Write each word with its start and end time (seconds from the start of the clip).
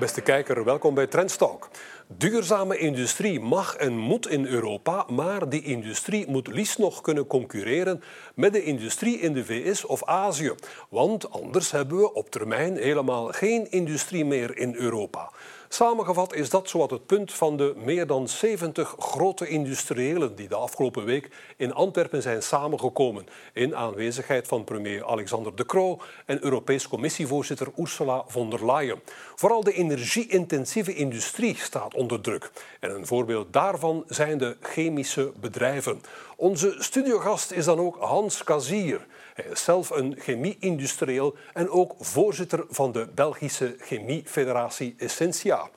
Beste 0.00 0.20
kijker, 0.20 0.64
welkom 0.64 0.94
bij 0.94 1.06
Trendstalk. 1.06 1.68
Duurzame 2.06 2.78
industrie 2.78 3.40
mag 3.40 3.76
en 3.76 3.96
moet 3.96 4.28
in 4.28 4.46
Europa, 4.46 5.04
maar 5.08 5.48
die 5.48 5.62
industrie 5.62 6.28
moet 6.28 6.46
liefst 6.46 6.78
nog 6.78 7.00
kunnen 7.00 7.26
concurreren 7.26 8.02
met 8.34 8.52
de 8.52 8.62
industrie 8.62 9.18
in 9.18 9.32
de 9.32 9.44
VS 9.44 9.84
of 9.84 10.04
Azië. 10.04 10.52
Want 10.88 11.30
anders 11.30 11.70
hebben 11.70 11.98
we 11.98 12.12
op 12.12 12.30
termijn 12.30 12.76
helemaal 12.76 13.26
geen 13.26 13.70
industrie 13.70 14.24
meer 14.24 14.56
in 14.56 14.74
Europa. 14.74 15.30
Samengevat 15.72 16.34
is 16.34 16.50
dat 16.50 16.68
zowat 16.68 16.90
het 16.90 17.06
punt 17.06 17.32
van 17.32 17.56
de 17.56 17.74
meer 17.76 18.06
dan 18.06 18.28
70 18.28 18.94
grote 18.98 19.48
industriëlen 19.48 20.34
die 20.34 20.48
de 20.48 20.54
afgelopen 20.54 21.04
week 21.04 21.28
in 21.56 21.74
Antwerpen 21.74 22.22
zijn 22.22 22.42
samengekomen 22.42 23.26
in 23.52 23.76
aanwezigheid 23.76 24.46
van 24.46 24.64
premier 24.64 25.04
Alexander 25.04 25.56
De 25.56 25.66
Croo 25.66 25.98
en 26.26 26.44
Europees 26.44 26.88
Commissievoorzitter 26.88 27.68
Ursula 27.76 28.24
von 28.26 28.50
der 28.50 28.66
Leyen. 28.66 29.00
Vooral 29.34 29.64
de 29.64 29.72
energie-intensieve 29.72 30.94
industrie 30.94 31.56
staat 31.56 31.94
onder 31.94 32.20
druk. 32.20 32.50
En 32.80 32.90
een 32.90 33.06
voorbeeld 33.06 33.52
daarvan 33.52 34.04
zijn 34.06 34.38
de 34.38 34.56
chemische 34.60 35.32
bedrijven. 35.40 36.02
Onze 36.36 36.74
studiogast 36.78 37.50
is 37.50 37.64
dan 37.64 37.78
ook 37.78 37.96
Hans 38.00 38.44
Kazier. 38.44 39.06
Hij 39.34 39.44
is 39.52 39.64
zelf 39.64 39.90
een 39.90 40.16
chemie-industrieel 40.18 41.34
en 41.52 41.68
ook 41.68 41.94
voorzitter 41.98 42.64
van 42.68 42.92
de 42.92 43.08
Belgische 43.14 43.76
Chemiefederatie 43.78 44.94
Essentia. 44.98 45.70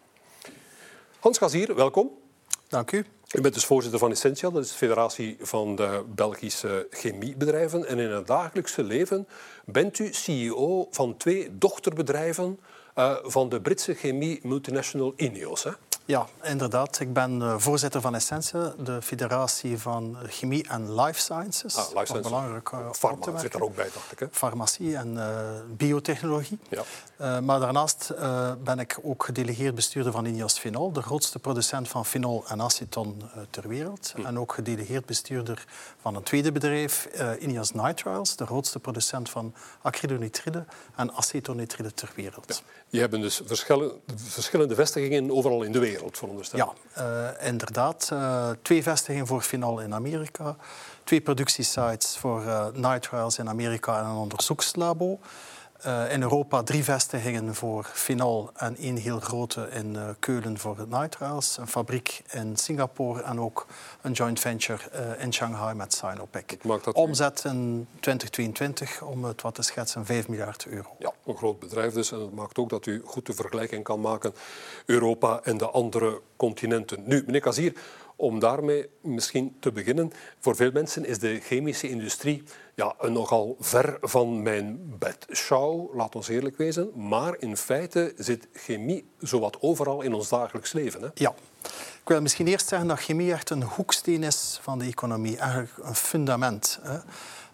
Hans 1.20 1.38
Kazier, 1.38 1.76
welkom. 1.76 2.12
Dank 2.68 2.92
u. 2.92 3.06
U 3.36 3.42
bent 3.42 3.54
dus 3.54 3.66
voorzitter 3.66 4.00
van 4.00 4.12
Essentia, 4.12 4.50
dat 4.50 4.64
is 4.64 4.70
de 4.70 4.78
federatie 4.78 5.38
van 5.42 5.76
de 5.76 6.04
Belgische 6.16 6.88
chemiebedrijven. 6.90 7.88
En 7.88 8.00
in 8.00 8.10
het 8.10 8.28
dagelijkse 8.28 8.84
leven 8.84 9.28
bent 9.66 10.00
u 10.00 10.14
CEO 10.14 10.88
van 10.92 11.18
twee 11.18 11.58
dochterbedrijven 11.58 12.60
uh, 12.96 13.16
van 13.24 13.50
de 13.50 13.62
Britse 13.62 13.94
chemie 13.94 14.40
multinational 14.44 15.14
Ineos. 15.16 15.64
Hè? 15.64 15.72
Ja, 16.06 16.28
inderdaad. 16.42 17.00
Ik 17.00 17.14
ben 17.14 17.42
eh, 17.42 17.56
voorzitter 17.58 18.02
van 18.02 18.16
Essentia, 18.16 18.74
de 18.78 19.02
federatie 19.02 19.78
van 19.78 20.18
chemie 20.28 20.68
en 20.68 21.02
life 21.02 21.20
sciences. 21.20 21.76
Ah, 21.76 21.88
life 21.94 22.06
sciences. 22.06 22.32
Belangrijk 22.32 22.72
uh, 22.72 22.92
Pharma 22.92 23.40
zit 23.40 23.54
er 23.54 23.64
ook 23.64 23.76
bij, 23.76 23.90
dacht 23.94 24.12
ik. 24.12 24.20
Hè? 24.20 24.28
Farmacie 24.32 24.96
en 24.96 25.14
uh, 25.14 25.28
biotechnologie. 25.68 26.60
Ja. 26.70 26.84
Uh, 27.22 27.40
maar 27.40 27.60
daarnaast 27.60 28.12
ben 28.64 28.80
ik 28.80 29.00
ook 29.02 29.24
gedelegeerd 29.24 29.76
bestuurder 29.76 30.12
van 30.12 30.26
Ineos 30.26 30.60
Phenol, 30.60 30.92
de 30.92 31.02
grootste 31.02 31.40
producent 31.40 31.88
van 31.88 32.06
phenol 32.06 32.44
en 32.48 32.62
aceton 32.62 33.22
ter 33.50 33.68
wereld. 33.68 34.14
Hm. 34.16 34.26
En 34.26 34.40
ook 34.40 34.54
gedelegeerd 34.54 35.06
bestuurder 35.06 35.66
van 36.02 36.16
een 36.16 36.24
tweede 36.24 36.52
bedrijf, 36.52 37.08
Ineos 37.40 37.72
Nitriles, 37.72 38.36
de 38.36 38.46
grootste 38.46 38.80
producent 38.80 39.30
van 39.30 39.54
acrylonitride 39.82 40.66
en 40.96 41.14
acetonitride 41.14 41.94
ter 41.94 42.12
wereld. 42.16 42.46
Ja. 42.48 42.72
Je 42.90 43.00
hebt 43.00 43.12
dus 43.12 43.42
verschillende, 43.46 43.96
verschillende 44.16 44.76
vestigingen 44.76 45.32
overal 45.32 45.64
in 45.64 45.72
de 45.72 45.80
wereld, 45.80 45.93
veronderstel 46.12 46.60
Ja, 46.60 46.74
uh, 47.04 47.48
inderdaad. 47.48 48.10
Uh, 48.14 48.50
twee 48.62 48.84
vestigingen 48.84 49.28
voor 49.28 49.42
Final 49.42 49.80
in 49.80 49.94
Amerika, 49.94 50.56
twee 51.04 51.22
productiesites 51.22 52.18
voor 52.18 52.44
uh, 52.44 52.66
Nitriles 52.74 53.38
in 53.38 53.50
Amerika 53.50 54.00
en 54.00 54.06
een 54.06 54.16
onderzoekslabo. 54.16 55.20
Uh, 55.86 56.12
in 56.12 56.22
Europa 56.22 56.64
drie 56.64 56.84
vestigingen 56.84 57.56
voor 57.56 57.90
Final 57.94 58.50
en 58.56 58.78
één 58.78 58.96
heel 58.96 59.20
grote 59.20 59.68
in 59.72 59.94
uh, 59.94 60.10
Keulen 60.20 60.58
voor 60.58 60.86
Nitriles. 60.90 61.58
Een 61.58 61.68
fabriek 61.68 62.22
in 62.32 62.58
Singapore 62.58 63.22
en 63.22 63.40
ook 63.40 63.66
een 64.02 64.12
joint 64.12 64.40
venture 64.40 64.80
uh, 64.94 65.24
in 65.24 65.34
Shanghai 65.34 65.76
met 65.76 65.94
Sinopec. 65.94 66.58
Omzet 66.94 67.44
in 67.46 67.88
2022, 68.00 69.02
om 69.02 69.24
het 69.24 69.42
wat 69.42 69.56
te 69.56 69.62
schetsen, 69.62 70.06
5 70.06 70.28
miljard 70.28 70.66
euro. 70.66 70.96
Ja, 71.00 71.14
een 71.26 71.38
groot 71.38 71.60
bedrijf 71.60 71.94
dus. 71.94 72.12
En 72.12 72.20
dat 72.20 72.32
maakt 72.32 72.58
ook 72.58 72.70
dat 72.70 72.86
u 72.86 73.02
goed 73.06 73.26
de 73.26 73.34
vergelijking 73.34 73.84
kan 73.84 74.02
maken 74.02 74.34
Europa 74.86 75.40
en 75.44 75.58
de 75.58 75.70
andere 75.70 76.22
continenten. 76.36 77.04
Nu, 77.06 77.24
meneer 77.26 77.42
Kazier, 77.42 77.74
om 78.16 78.40
daarmee 78.40 78.90
misschien 79.02 79.56
te 79.60 79.72
beginnen. 79.72 80.12
Voor 80.40 80.56
veel 80.56 80.72
mensen 80.72 81.06
is 81.06 81.20
de 81.20 81.40
chemische 81.40 81.90
industrie 81.90 82.44
ja, 82.76 82.94
een 83.00 83.14
nogal 83.14 83.56
ver 83.60 83.98
van 84.02 84.42
mijn 84.42 84.96
bedshow, 85.00 85.96
laat 85.96 86.16
ons 86.16 86.28
eerlijk 86.28 86.58
wezen. 86.58 87.08
Maar 87.08 87.36
in 87.40 87.58
feite 87.58 88.14
zit 88.18 88.48
chemie 88.54 89.06
zowat 89.20 89.58
overal 89.62 90.02
in 90.02 90.14
ons 90.14 90.30
dagelijks 90.30 90.74
leven. 90.74 91.02
Hè? 91.02 91.08
Ja. 91.14 91.34
Ik 92.02 92.10
wil 92.10 92.22
misschien 92.22 92.48
eerst 92.48 92.68
zeggen 92.68 92.88
dat 92.88 93.00
chemie 93.00 93.34
echt 93.34 93.50
een 93.50 93.64
hoeksteen 93.64 94.24
is 94.24 94.60
van 94.62 94.80
de 94.80 94.86
economie, 94.86 95.38
eigenlijk 95.38 95.88
een 95.88 95.96
fundament. 95.96 96.80
Hè. 96.82 97.00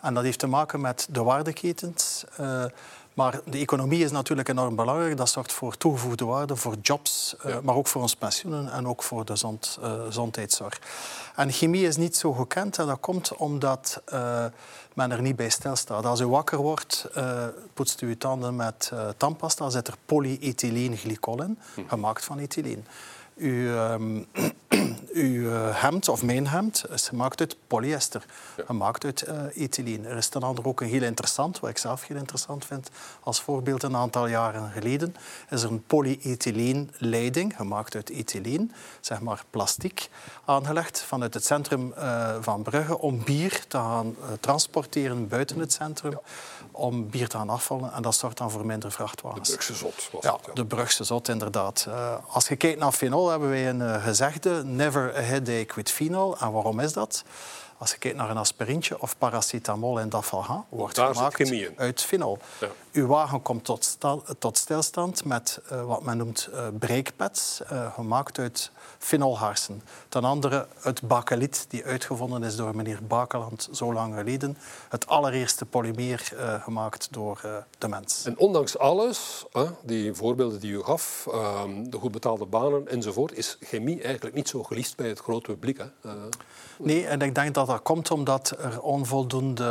En 0.01 0.13
dat 0.13 0.23
heeft 0.23 0.39
te 0.39 0.47
maken 0.47 0.81
met 0.81 1.07
de 1.09 1.23
waardeketens. 1.23 2.23
Uh, 2.39 2.65
maar 3.13 3.39
de 3.45 3.57
economie 3.57 4.03
is 4.03 4.11
natuurlijk 4.11 4.49
enorm 4.49 4.75
belangrijk. 4.75 5.17
Dat 5.17 5.29
zorgt 5.29 5.53
voor 5.53 5.77
toegevoegde 5.77 6.25
waarde, 6.25 6.55
voor 6.55 6.75
jobs, 6.81 7.35
uh, 7.45 7.51
ja. 7.51 7.61
maar 7.63 7.75
ook 7.75 7.87
voor 7.87 8.01
ons 8.01 8.15
pensioenen 8.15 8.71
en 8.71 8.87
ook 8.87 9.03
voor 9.03 9.25
de 9.25 9.35
zond, 9.35 9.79
uh, 9.81 10.05
gezondheidszorg. 10.05 10.79
En 11.35 11.51
chemie 11.51 11.87
is 11.87 11.97
niet 11.97 12.17
zo 12.17 12.33
gekend 12.33 12.77
en 12.77 12.85
dat 12.85 12.99
komt 12.99 13.35
omdat 13.35 14.01
men 14.99 15.11
er 15.11 15.21
niet 15.21 15.35
bij 15.35 15.49
stilstaat. 15.49 16.05
Als 16.05 16.19
u 16.19 16.27
wakker 16.27 16.57
wordt, 16.57 17.09
poetst 17.73 18.01
u 18.01 18.07
uw 18.07 18.17
tanden 18.17 18.55
met 18.55 18.91
tandpasta, 19.17 19.69
zit 19.69 19.87
er 19.87 19.93
polyethylenglycol 20.05 21.43
in, 21.43 21.57
hm. 21.75 21.81
gemaakt 21.87 22.25
van 22.25 22.37
ethylene. 22.37 22.81
Uw, 23.35 23.91
um, 23.91 24.25
uw 25.13 25.49
hemd 25.71 26.09
of 26.09 26.23
mijn 26.23 26.47
hemd 26.47 26.83
is 26.89 27.07
gemaakt 27.07 27.39
uit 27.39 27.55
polyester, 27.67 28.25
ja. 28.57 28.63
gemaakt 28.65 29.03
uit 29.03 29.27
uh, 29.27 29.63
ethylene. 29.63 30.07
Er 30.07 30.17
is 30.17 30.27
ten 30.27 30.43
andere 30.43 30.67
ook 30.67 30.81
een 30.81 30.87
heel 30.87 31.01
interessant, 31.01 31.59
wat 31.59 31.69
ik 31.69 31.77
zelf 31.77 32.07
heel 32.07 32.17
interessant 32.17 32.65
vind, 32.65 32.89
als 33.19 33.41
voorbeeld 33.41 33.83
een 33.83 33.95
aantal 33.95 34.27
jaren 34.27 34.71
geleden 34.71 35.15
is 35.49 35.63
er 35.63 35.71
een 35.71 35.83
polyethyleenleiding 35.83 37.55
gemaakt 37.55 37.95
uit 37.95 38.09
ethylene, 38.09 38.67
zeg 38.99 39.21
maar 39.21 39.43
plastiek, 39.49 40.09
aangelegd 40.45 41.01
vanuit 41.01 41.33
het 41.33 41.45
centrum 41.45 41.93
uh, 41.97 42.35
van 42.41 42.63
Brugge 42.63 42.99
om 42.99 43.23
bier 43.23 43.63
te 43.67 43.77
gaan 43.77 44.15
uh, 44.19 44.25
transporteren 44.39 45.27
buiten 45.27 45.59
het 45.59 45.73
centrum. 45.73 46.11
Ja 46.11 46.21
om 46.71 47.09
bier 47.09 47.27
te 47.27 47.37
gaan 47.37 47.49
afvallen. 47.49 47.93
En 47.93 48.01
dat 48.01 48.15
zorgt 48.15 48.37
dan 48.37 48.51
voor 48.51 48.65
minder 48.65 48.91
vrachtwagens. 48.91 49.49
De 49.49 49.55
Brugse 49.55 49.75
zot 49.75 50.09
was 50.11 50.23
ja, 50.23 50.37
de 50.53 50.65
Brugse 50.65 51.03
zot, 51.03 51.27
inderdaad. 51.27 51.87
Als 52.27 52.47
je 52.47 52.55
kijkt 52.55 52.79
naar 52.79 52.91
phenol, 52.91 53.29
hebben 53.29 53.49
wij 53.49 53.69
een 53.69 53.79
uh, 53.79 54.03
never 54.63 55.15
a 55.17 55.21
headache 55.21 55.75
with 55.75 55.91
phenol. 55.91 56.37
En 56.39 56.51
waarom 56.51 56.79
is 56.79 56.93
dat? 56.93 57.23
Als 57.77 57.91
je 57.91 57.97
kijkt 57.97 58.17
naar 58.17 58.29
een 58.29 58.37
aspirintje 58.37 59.01
of 59.01 59.17
paracetamol 59.17 59.99
en 59.99 60.09
dafalgan, 60.09 60.65
wordt 60.69 60.99
gemaakt 60.99 61.77
uit 61.77 62.01
phenol. 62.01 62.37
Ja. 62.59 62.67
Uw 62.91 63.07
wagen 63.07 63.41
komt 63.41 63.63
tot, 63.63 63.97
tot 64.39 64.57
stilstand 64.57 65.25
met 65.25 65.61
uh, 65.71 65.85
wat 65.85 66.03
men 66.03 66.17
noemt 66.17 66.49
uh, 66.53 66.67
breakpads, 66.79 67.61
uh, 67.71 67.93
gemaakt 67.93 68.39
uit 68.39 68.71
fenolharsen. 68.97 69.81
Ten 70.09 70.23
andere 70.23 70.67
het 70.81 71.01
bakeliet, 71.01 71.65
die 71.69 71.85
uitgevonden 71.85 72.43
is 72.43 72.55
door 72.55 72.75
meneer 72.75 72.99
Bakeland 73.07 73.69
zo 73.71 73.93
lang 73.93 74.15
geleden. 74.15 74.57
Het 74.89 75.07
allereerste 75.07 75.65
polymeer 75.65 76.33
gemaakt 76.63 77.07
door 77.11 77.41
de 77.77 77.87
mens. 77.87 78.25
En 78.25 78.37
ondanks 78.37 78.77
alles, 78.77 79.45
die 79.81 80.13
voorbeelden 80.13 80.59
die 80.59 80.71
u 80.71 80.83
gaf, 80.83 81.27
ehm, 81.31 81.89
de 81.89 81.97
goed 81.97 82.11
betaalde 82.11 82.45
banen 82.45 82.87
enzovoort, 82.87 83.37
is 83.37 83.57
chemie 83.59 84.01
eigenlijk 84.01 84.35
niet 84.35 84.49
zo 84.49 84.63
geliefd 84.63 84.95
bij 84.95 85.07
het 85.07 85.19
grote 85.19 85.51
publiek. 85.51 85.77
Hè? 85.77 86.11
Nee, 86.77 87.05
en 87.05 87.21
ik 87.21 87.35
denk 87.35 87.53
dat 87.53 87.67
dat 87.67 87.81
komt 87.81 88.11
omdat 88.11 88.55
er 88.59 88.81
onvoldoende 88.81 89.63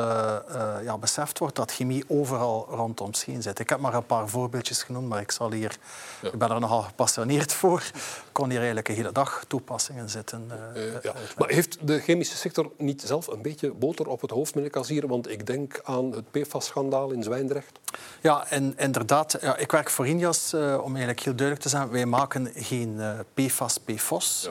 ja, 0.83 0.99
beseft 0.99 1.39
wordt 1.39 1.57
dat 1.57 1.73
chemie 1.73 2.05
overal 2.09 2.67
zit. 3.15 3.59
Ik 3.59 3.69
heb 3.69 3.81
maar 3.81 3.95
een 3.95 4.07
paar 4.07 4.29
voorbeeldjes 4.29 4.83
genoemd, 4.83 5.09
maar 5.09 5.21
ik, 5.21 5.31
zal 5.31 5.53
hier, 5.53 5.77
ja. 6.23 6.29
ik 6.29 6.39
ben 6.39 6.51
er 6.51 6.61
nogal 6.61 6.83
gepassioneerd 6.83 7.53
voor. 7.53 7.81
Ik 7.95 8.33
kon 8.33 8.47
hier 8.49 8.57
eigenlijk 8.57 8.89
een 8.89 8.95
hele 8.95 9.13
dag 9.13 9.45
toepassingen 9.49 10.11
zitten. 10.11 10.51
Uh, 10.75 10.85
uh, 10.85 10.93
ja. 11.03 11.13
Maar 11.39 11.49
heeft 11.49 11.87
de 11.87 12.01
chemische 12.01 12.37
sector 12.37 12.71
niet 12.77 13.03
zelf 13.03 13.27
een 13.27 13.43
beetje 13.43 13.73
boter 13.73 14.07
op 14.07 14.21
het 14.21 14.31
hoofd, 14.31 14.55
meneer 14.55 14.71
Kazier? 14.71 15.07
Want 15.07 15.31
ik 15.31 15.47
denk 15.47 15.81
aan 15.85 16.13
het 16.13 16.31
PFAS-schandaal 16.31 17.11
in 17.11 17.23
Zwijndrecht. 17.23 17.79
Ja, 18.21 18.47
en 18.51 18.75
inderdaad. 18.77 19.39
Ja, 19.41 19.57
ik 19.57 19.71
werk 19.71 19.91
voor 19.91 20.07
Injas, 20.07 20.55
om 20.55 20.61
eigenlijk 20.91 21.21
heel 21.21 21.35
duidelijk 21.35 21.61
te 21.61 21.69
zijn. 21.69 21.91
Wij 21.91 22.07
maken 22.07 22.51
geen 22.55 23.01
PFAS, 23.35 23.79
PFOS. 23.79 24.51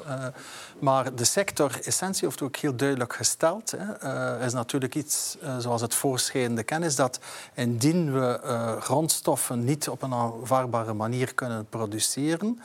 Maar 0.79 1.15
de 1.15 1.25
sector 1.25 1.79
essentie 1.83 2.27
heeft 2.27 2.41
ook 2.41 2.55
heel 2.55 2.75
duidelijk 2.75 3.13
gesteld. 3.13 3.73
Hè. 3.77 4.03
Uh, 4.39 4.45
is 4.45 4.53
natuurlijk 4.53 4.95
iets 4.95 5.37
uh, 5.43 5.57
zoals 5.57 5.81
het 5.81 5.95
voorschrijdende 5.95 6.63
kennis 6.63 6.95
dat 6.95 7.19
indien 7.53 8.13
we 8.13 8.41
uh, 8.43 8.81
grondstoffen 8.81 9.63
niet 9.63 9.89
op 9.89 10.01
een 10.01 10.13
aanvaardbare 10.13 10.93
manier 10.93 11.33
kunnen 11.33 11.65
produceren, 11.69 12.61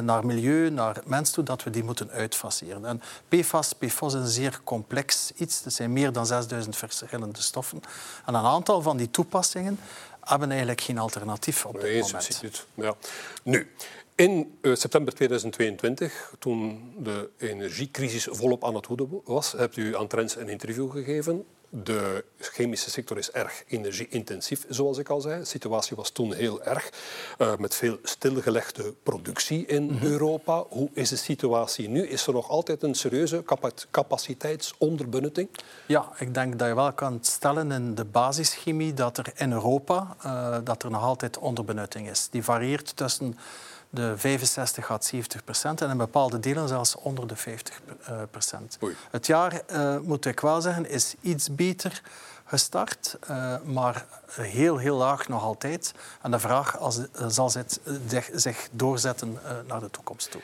naar 0.00 0.26
milieu, 0.26 0.70
naar 0.70 0.96
mens 1.04 1.30
toe, 1.30 1.44
dat 1.44 1.62
we 1.62 1.70
die 1.70 1.84
moeten 1.84 2.10
uitfaseren. 2.10 2.84
En 2.84 3.02
PFAS, 3.28 3.72
PFOS 3.72 4.14
is 4.14 4.20
een 4.20 4.26
zeer 4.26 4.60
complex 4.64 5.32
iets. 5.36 5.64
Er 5.64 5.70
zijn 5.70 5.92
meer 5.92 6.12
dan 6.12 6.26
6000 6.26 6.76
verschillende 6.76 7.42
stoffen. 7.42 7.80
En 8.26 8.34
een 8.34 8.44
aantal 8.44 8.82
van 8.82 8.96
die 8.96 9.10
toepassingen 9.10 9.78
hebben 10.20 10.48
eigenlijk 10.48 10.80
geen 10.80 10.98
alternatief 10.98 11.66
op 11.66 11.72
dit 11.72 11.82
nee, 11.82 12.02
moment. 12.02 12.66
Ja. 12.74 12.94
Nu, 13.42 13.70
in 14.16 14.58
uh, 14.60 14.74
september 14.74 15.14
2022, 15.14 16.34
toen 16.38 16.92
de 16.98 17.30
energiecrisis 17.38 18.28
volop 18.30 18.64
aan 18.64 18.74
het 18.74 18.86
woeden 18.86 19.20
was, 19.24 19.52
hebt 19.52 19.76
u 19.76 19.96
aan 19.96 20.06
Trends 20.06 20.36
een 20.36 20.48
interview 20.48 20.90
gegeven. 20.90 21.44
De 21.68 22.24
chemische 22.38 22.90
sector 22.90 23.18
is 23.18 23.30
erg 23.30 23.62
energie-intensief, 23.66 24.64
zoals 24.68 24.98
ik 24.98 25.08
al 25.08 25.20
zei. 25.20 25.38
De 25.38 25.44
situatie 25.44 25.96
was 25.96 26.10
toen 26.10 26.34
heel 26.34 26.62
erg, 26.62 26.90
uh, 27.38 27.56
met 27.56 27.74
veel 27.74 27.98
stilgelegde 28.02 28.94
productie 29.02 29.66
in 29.66 29.82
mm 29.82 29.98
-hmm. 29.98 30.10
Europa. 30.10 30.64
Hoe 30.68 30.88
is 30.92 31.08
de 31.08 31.16
situatie 31.16 31.88
nu? 31.88 32.06
Is 32.06 32.26
er 32.26 32.32
nog 32.32 32.48
altijd 32.48 32.82
een 32.82 32.94
serieuze 32.94 33.44
capaciteitsonderbenutting? 33.90 35.48
Ja, 35.86 36.12
ik 36.18 36.34
denk 36.34 36.58
dat 36.58 36.68
je 36.68 36.74
wel 36.74 36.92
kan 36.92 37.18
stellen 37.22 37.72
in 37.72 37.94
de 37.94 38.04
basischemie 38.04 38.94
dat 38.94 39.18
er 39.18 39.32
in 39.34 39.52
Europa 39.52 40.16
uh, 40.26 40.56
dat 40.64 40.82
er 40.82 40.90
nog 40.90 41.02
altijd 41.02 41.38
onderbenutting 41.38 42.10
is. 42.10 42.28
Die 42.30 42.42
varieert 42.42 42.96
tussen 42.96 43.36
de 43.90 44.18
65 44.18 44.90
à 44.90 44.98
70 45.00 45.44
procent 45.44 45.80
en 45.80 45.90
in 45.90 45.96
bepaalde 45.96 46.40
delen 46.40 46.68
zelfs 46.68 46.96
onder 46.96 47.26
de 47.26 47.36
50 47.36 47.80
procent. 48.30 48.78
Het 49.10 49.26
jaar, 49.26 49.62
uh, 49.72 49.98
moet 49.98 50.24
ik 50.26 50.40
wel 50.40 50.60
zeggen, 50.60 50.88
is 50.88 51.14
iets 51.20 51.54
beter 51.54 52.02
gestart, 52.44 53.18
uh, 53.30 53.54
maar 53.64 54.06
heel, 54.30 54.76
heel 54.76 54.96
laag 54.96 55.28
nog 55.28 55.42
altijd. 55.42 55.92
En 56.22 56.30
de 56.30 56.38
vraag 56.38 56.78
als, 56.78 57.00
zal 57.28 57.52
het 57.52 57.80
zich, 58.08 58.30
zich 58.34 58.68
doorzetten 58.72 59.38
naar 59.66 59.80
de 59.80 59.90
toekomst 59.90 60.30
toe. 60.30 60.42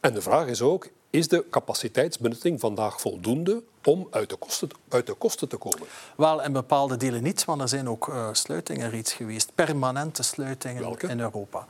En 0.00 0.14
de 0.14 0.22
vraag 0.22 0.46
is 0.46 0.62
ook, 0.62 0.88
is 1.12 1.28
de 1.28 1.44
capaciteitsbenutting 1.50 2.60
vandaag 2.60 3.00
voldoende 3.00 3.62
om 3.84 4.06
uit 4.10 4.30
de 4.30 4.36
kosten, 4.36 4.68
uit 4.88 5.06
de 5.06 5.14
kosten 5.14 5.48
te 5.48 5.56
komen? 5.56 5.86
Wel, 6.16 6.42
in 6.42 6.52
bepaalde 6.52 6.96
delen 6.96 7.22
niet, 7.22 7.44
want 7.44 7.60
er 7.60 7.68
zijn 7.68 7.88
ook 7.88 8.08
uh, 8.08 8.28
sluitingen 8.32 8.90
reeds 8.90 9.12
geweest. 9.12 9.54
Permanente 9.54 10.22
sluitingen 10.22 10.82
Welke? 10.82 11.06
in 11.06 11.20
Europa. 11.20 11.66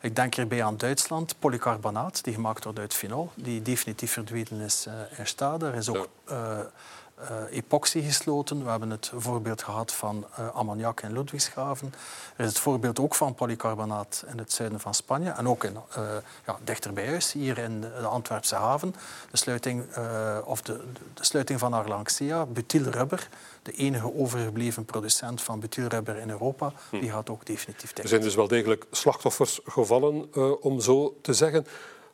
Ik 0.00 0.16
denk 0.16 0.34
hierbij 0.34 0.64
aan 0.64 0.76
Duitsland, 0.76 1.38
polycarbonaat, 1.38 2.24
die 2.24 2.34
gemaakt 2.34 2.64
wordt 2.64 2.78
uit 2.78 2.94
phenol, 2.94 3.30
die 3.34 3.62
definitief 3.62 4.12
verdwenen 4.12 4.60
is 4.60 4.86
uh, 4.88 5.18
in 5.18 5.26
stade. 5.26 5.66
Er 5.66 5.74
is 5.74 5.88
ook 5.88 6.08
ja. 6.26 6.58
uh, 6.58 6.64
epoxy 7.50 8.00
gesloten. 8.02 8.64
We 8.64 8.70
hebben 8.70 8.90
het 8.90 9.12
voorbeeld 9.14 9.62
gehad 9.62 9.92
van 9.92 10.26
uh, 10.38 10.48
ammoniak 10.54 11.00
in 11.00 11.12
Ludwigshaven. 11.12 11.94
Er 12.36 12.44
is 12.44 12.50
het 12.50 12.58
voorbeeld 12.58 13.00
ook 13.00 13.14
van 13.14 13.34
polycarbonaat 13.34 14.24
in 14.30 14.38
het 14.38 14.52
zuiden 14.52 14.80
van 14.80 14.94
Spanje. 14.94 15.30
En 15.30 15.48
ook 15.48 15.64
in, 15.64 15.72
uh, 15.98 16.04
ja, 16.46 16.58
dichter 16.64 16.92
bij 16.92 17.06
huis, 17.06 17.32
hier 17.32 17.58
in 17.58 17.80
de 17.80 18.06
Antwerpse 18.06 18.54
haven. 18.54 18.94
De 19.30 19.36
sluiting, 19.36 19.84
of 20.44 20.62
de, 20.62 20.80
de, 21.14 21.24
sluiting 21.24 21.58
van 21.58 21.72
Arlanxea, 21.72 22.46
butylrubber. 22.46 23.28
De 23.62 23.72
enige 23.72 24.14
overgebleven 24.14 24.84
producent 24.84 25.42
van 25.42 25.60
butylrubber 25.60 26.16
in 26.16 26.30
Europa. 26.30 26.72
Hm. 26.90 27.00
Die 27.00 27.10
gaat 27.10 27.30
ook 27.30 27.46
definitief 27.46 27.92
dicht. 27.92 28.02
Er 28.02 28.08
zijn 28.08 28.20
dus 28.20 28.34
wel 28.34 28.48
degelijk 28.48 28.86
slachtoffers 28.90 29.60
gevallen, 29.64 30.34
om 30.62 30.80
zo 30.80 31.16
te 31.22 31.32
zeggen. 31.32 31.66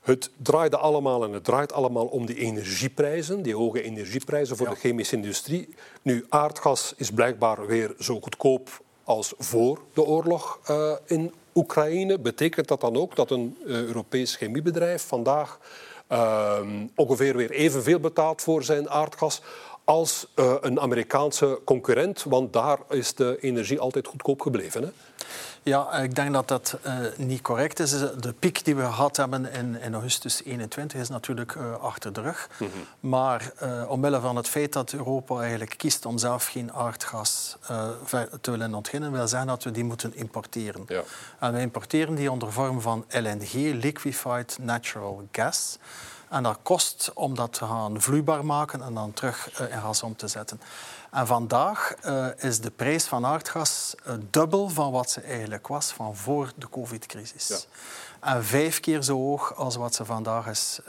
Het 0.02 0.30
draaide 0.36 0.76
allemaal 0.76 1.24
en 1.24 1.32
het 1.32 1.44
draait 1.44 1.72
allemaal 1.72 2.06
om 2.06 2.26
die 2.26 2.36
energieprijzen, 2.36 3.42
die 3.42 3.56
hoge 3.56 3.82
energieprijzen 3.82 4.56
voor 4.56 4.66
ja. 4.66 4.72
de 4.72 4.78
chemische 4.78 5.16
industrie. 5.16 5.74
Nu, 6.02 6.26
aardgas 6.28 6.94
is 6.96 7.10
blijkbaar 7.10 7.66
weer 7.66 7.94
zo 7.98 8.20
goedkoop 8.20 8.82
als 9.04 9.34
voor 9.38 9.80
de 9.94 10.02
oorlog 10.02 10.60
uh, 10.70 10.92
in 11.06 11.32
Oekraïne. 11.54 12.18
Betekent 12.18 12.68
dat 12.68 12.80
dan 12.80 12.96
ook 12.96 13.16
dat 13.16 13.30
een 13.30 13.56
uh, 13.66 13.82
Europees 13.82 14.36
chemiebedrijf 14.36 15.06
vandaag 15.06 15.58
uh, 16.12 16.58
ongeveer 16.94 17.36
weer 17.36 17.50
evenveel 17.50 18.00
betaalt 18.00 18.42
voor 18.42 18.62
zijn 18.64 18.90
aardgas 18.90 19.42
als 19.84 20.26
uh, 20.36 20.54
een 20.60 20.80
Amerikaanse 20.80 21.60
concurrent? 21.64 22.22
Want 22.22 22.52
daar 22.52 22.78
is 22.88 23.14
de 23.14 23.38
energie 23.40 23.80
altijd 23.80 24.06
goedkoop 24.06 24.40
gebleven. 24.40 24.82
Hè? 24.82 24.88
Ja, 25.64 25.92
ik 25.92 26.14
denk 26.14 26.32
dat 26.32 26.48
dat 26.48 26.78
uh, 26.86 26.94
niet 27.16 27.40
correct 27.40 27.78
is. 27.78 27.90
De 27.90 28.34
piek 28.38 28.64
die 28.64 28.76
we 28.76 28.82
gehad 28.82 29.16
hebben 29.16 29.52
in, 29.52 29.80
in 29.80 29.92
augustus 29.92 30.44
21 30.44 31.00
is 31.00 31.08
natuurlijk 31.08 31.54
uh, 31.54 31.74
achter 31.74 32.12
de 32.12 32.20
rug. 32.20 32.48
Mm 32.58 32.68
-hmm. 32.72 33.10
Maar 33.10 33.52
uh, 33.62 33.90
omwille 33.90 34.20
van 34.20 34.36
het 34.36 34.48
feit 34.48 34.72
dat 34.72 34.92
Europa 34.92 35.40
eigenlijk 35.40 35.74
kiest 35.76 36.06
om 36.06 36.18
zelf 36.18 36.46
geen 36.46 36.72
aardgas 36.72 37.56
te 38.40 38.50
willen 38.50 38.74
ontginnen, 38.74 39.12
wil 39.12 39.28
zeggen 39.28 39.48
dat 39.48 39.64
we 39.64 39.70
die 39.70 39.84
moeten 39.84 40.16
importeren. 40.16 40.84
Ja. 40.86 41.02
En 41.38 41.52
we 41.52 41.60
importeren 41.60 42.14
die 42.14 42.30
onder 42.30 42.52
vorm 42.52 42.80
van 42.80 43.04
LNG, 43.08 43.52
Liquefied 43.52 44.58
Natural 44.60 45.28
Gas. 45.32 45.78
En 46.32 46.42
dat 46.42 46.58
kost 46.62 47.10
om 47.14 47.34
dat 47.34 47.52
te 47.52 47.64
gaan 47.64 48.00
vloeibaar 48.00 48.44
maken 48.44 48.82
en 48.82 48.94
dan 48.94 49.12
terug 49.12 49.60
in 49.70 49.80
gas 49.80 50.02
om 50.02 50.16
te 50.16 50.28
zetten. 50.28 50.60
En 51.10 51.26
vandaag 51.26 51.94
uh, 52.06 52.26
is 52.36 52.60
de 52.60 52.70
prijs 52.70 53.04
van 53.04 53.26
aardgas 53.26 53.94
uh, 54.06 54.14
dubbel 54.30 54.68
van 54.68 54.92
wat 54.92 55.10
ze 55.10 55.20
eigenlijk 55.20 55.66
was 55.66 55.92
van 55.92 56.16
voor 56.16 56.52
de 56.56 56.68
covid-crisis. 56.68 57.48
Ja. 57.48 57.56
En 58.34 58.44
vijf 58.44 58.80
keer 58.80 59.02
zo 59.02 59.16
hoog 59.16 59.54
als 59.54 59.76
wat 59.76 59.94
ze 59.94 60.04
vandaag 60.04 60.46
is 60.46 60.80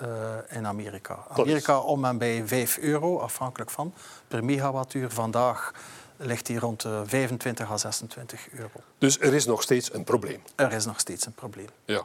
in 0.50 0.68
Amerika. 0.68 1.18
Amerika 1.30 1.80
om 1.80 2.06
en 2.06 2.18
bij 2.18 2.48
5 2.48 2.78
euro, 2.78 3.20
afhankelijk 3.20 3.70
van, 3.70 3.94
per 4.28 4.44
megawattuur. 4.44 5.12
Vandaag 5.12 5.72
ligt 6.18 6.46
die 6.46 6.60
rond 6.60 6.82
de 6.82 7.02
25 7.06 7.72
à 7.72 7.78
26 7.78 8.50
euro. 8.52 8.80
Dus 8.98 9.20
er 9.20 9.34
is 9.34 9.46
nog 9.46 9.62
steeds 9.62 9.94
een 9.94 10.04
probleem? 10.04 10.42
Er 10.56 10.72
is 10.72 10.86
nog 10.86 11.00
steeds 11.00 11.26
een 11.26 11.34
probleem. 11.34 11.70
Ja. 11.86 12.04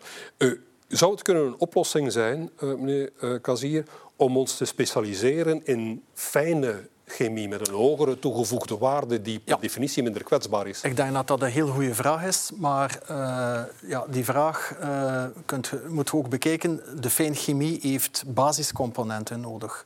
Zou 0.88 1.12
het 1.12 1.22
kunnen 1.22 1.46
een 1.46 1.58
oplossing 1.58 2.12
zijn, 2.12 2.50
meneer 2.60 3.10
Kazier, 3.40 3.84
om 4.16 4.36
ons 4.36 4.56
te 4.56 4.64
specialiseren 4.64 5.60
in 5.64 6.02
fijne 6.14 6.88
chemie 7.08 7.48
met 7.48 7.68
een 7.68 7.74
hogere 7.74 8.18
toegevoegde 8.18 8.78
waarde 8.78 9.22
die 9.22 9.38
per 9.38 9.54
ja. 9.54 9.60
definitie 9.60 10.02
minder 10.02 10.24
kwetsbaar 10.24 10.66
is? 10.66 10.82
Ik 10.82 10.96
denk 10.96 11.12
dat 11.12 11.26
dat 11.26 11.42
een 11.42 11.50
heel 11.50 11.68
goede 11.68 11.94
vraag 11.94 12.24
is, 12.24 12.50
maar 12.56 12.98
uh, 13.10 13.60
ja, 13.90 14.04
die 14.08 14.24
vraag 14.24 14.74
uh, 14.80 15.24
kunt, 15.46 15.72
moet 15.88 16.12
ook 16.12 16.28
bekijken. 16.28 16.82
De 17.00 17.10
fijnchemie 17.10 17.78
heeft 17.82 18.24
basiscomponenten 18.26 19.40
nodig. 19.40 19.84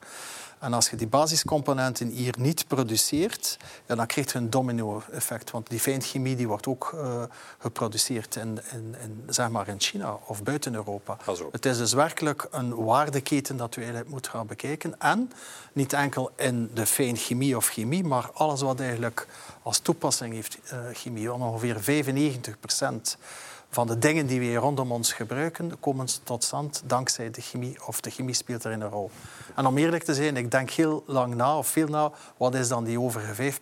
En 0.63 0.73
als 0.73 0.89
je 0.89 0.95
die 0.95 1.07
basiscomponenten 1.07 2.07
hier 2.07 2.33
niet 2.37 2.67
produceert, 2.67 3.57
ja, 3.87 3.95
dan 3.95 4.05
krijg 4.05 4.31
je 4.31 4.37
een 4.37 4.49
domino-effect. 4.49 5.51
Want 5.51 5.69
die 5.69 5.79
fijnchemie 5.79 6.35
die 6.35 6.47
wordt 6.47 6.67
ook 6.67 6.91
uh, 6.95 7.23
geproduceerd 7.57 8.35
in, 8.35 8.59
in, 8.71 8.95
in, 9.03 9.23
zeg 9.27 9.49
maar 9.49 9.67
in 9.67 9.79
China 9.79 10.19
of 10.25 10.43
buiten 10.43 10.75
Europa. 10.75 11.17
Het 11.51 11.65
is 11.65 11.77
dus 11.77 11.93
werkelijk 11.93 12.47
een 12.51 12.75
waardeketen 12.75 13.57
dat 13.57 13.75
we 13.75 13.81
eigenlijk 13.81 14.09
moeten 14.09 14.31
gaan 14.31 14.47
bekijken. 14.47 14.99
En 14.99 15.31
niet 15.73 15.93
enkel 15.93 16.31
in 16.35 16.71
de 16.73 16.85
fijnchemie 16.85 17.57
of 17.57 17.67
chemie, 17.67 18.03
maar 18.03 18.29
alles 18.33 18.61
wat 18.61 18.79
eigenlijk 18.79 19.27
als 19.61 19.79
toepassing 19.79 20.33
heeft 20.33 20.57
uh, 20.73 20.79
chemie. 20.93 21.33
Ongeveer 21.33 21.81
95 21.81 22.59
procent 22.59 23.17
van 23.73 23.87
de 23.87 23.97
dingen 23.97 24.27
die 24.27 24.39
we 24.39 24.55
rondom 24.55 24.91
ons 24.91 25.13
gebruiken, 25.13 25.79
komen 25.79 26.07
tot 26.23 26.43
stand 26.43 26.83
dankzij 26.85 27.31
de 27.31 27.41
chemie, 27.41 27.77
of 27.85 28.01
de 28.01 28.09
chemie 28.09 28.35
speelt 28.35 28.65
erin 28.65 28.81
een 28.81 28.89
rol. 28.89 29.11
En 29.55 29.65
om 29.65 29.77
eerlijk 29.77 30.03
te 30.03 30.13
zijn, 30.13 30.37
ik 30.37 30.51
denk 30.51 30.69
heel 30.69 31.03
lang 31.07 31.35
na, 31.35 31.57
of 31.57 31.67
veel 31.67 31.87
na, 31.87 32.11
wat 32.37 32.55
is 32.55 32.67
dan 32.67 32.83
die 32.83 32.99
overige 32.99 33.53
5%? 33.53 33.57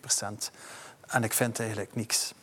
En 1.06 1.24
ik 1.24 1.32
vind 1.32 1.58
eigenlijk 1.58 1.94
niks. 1.94 2.34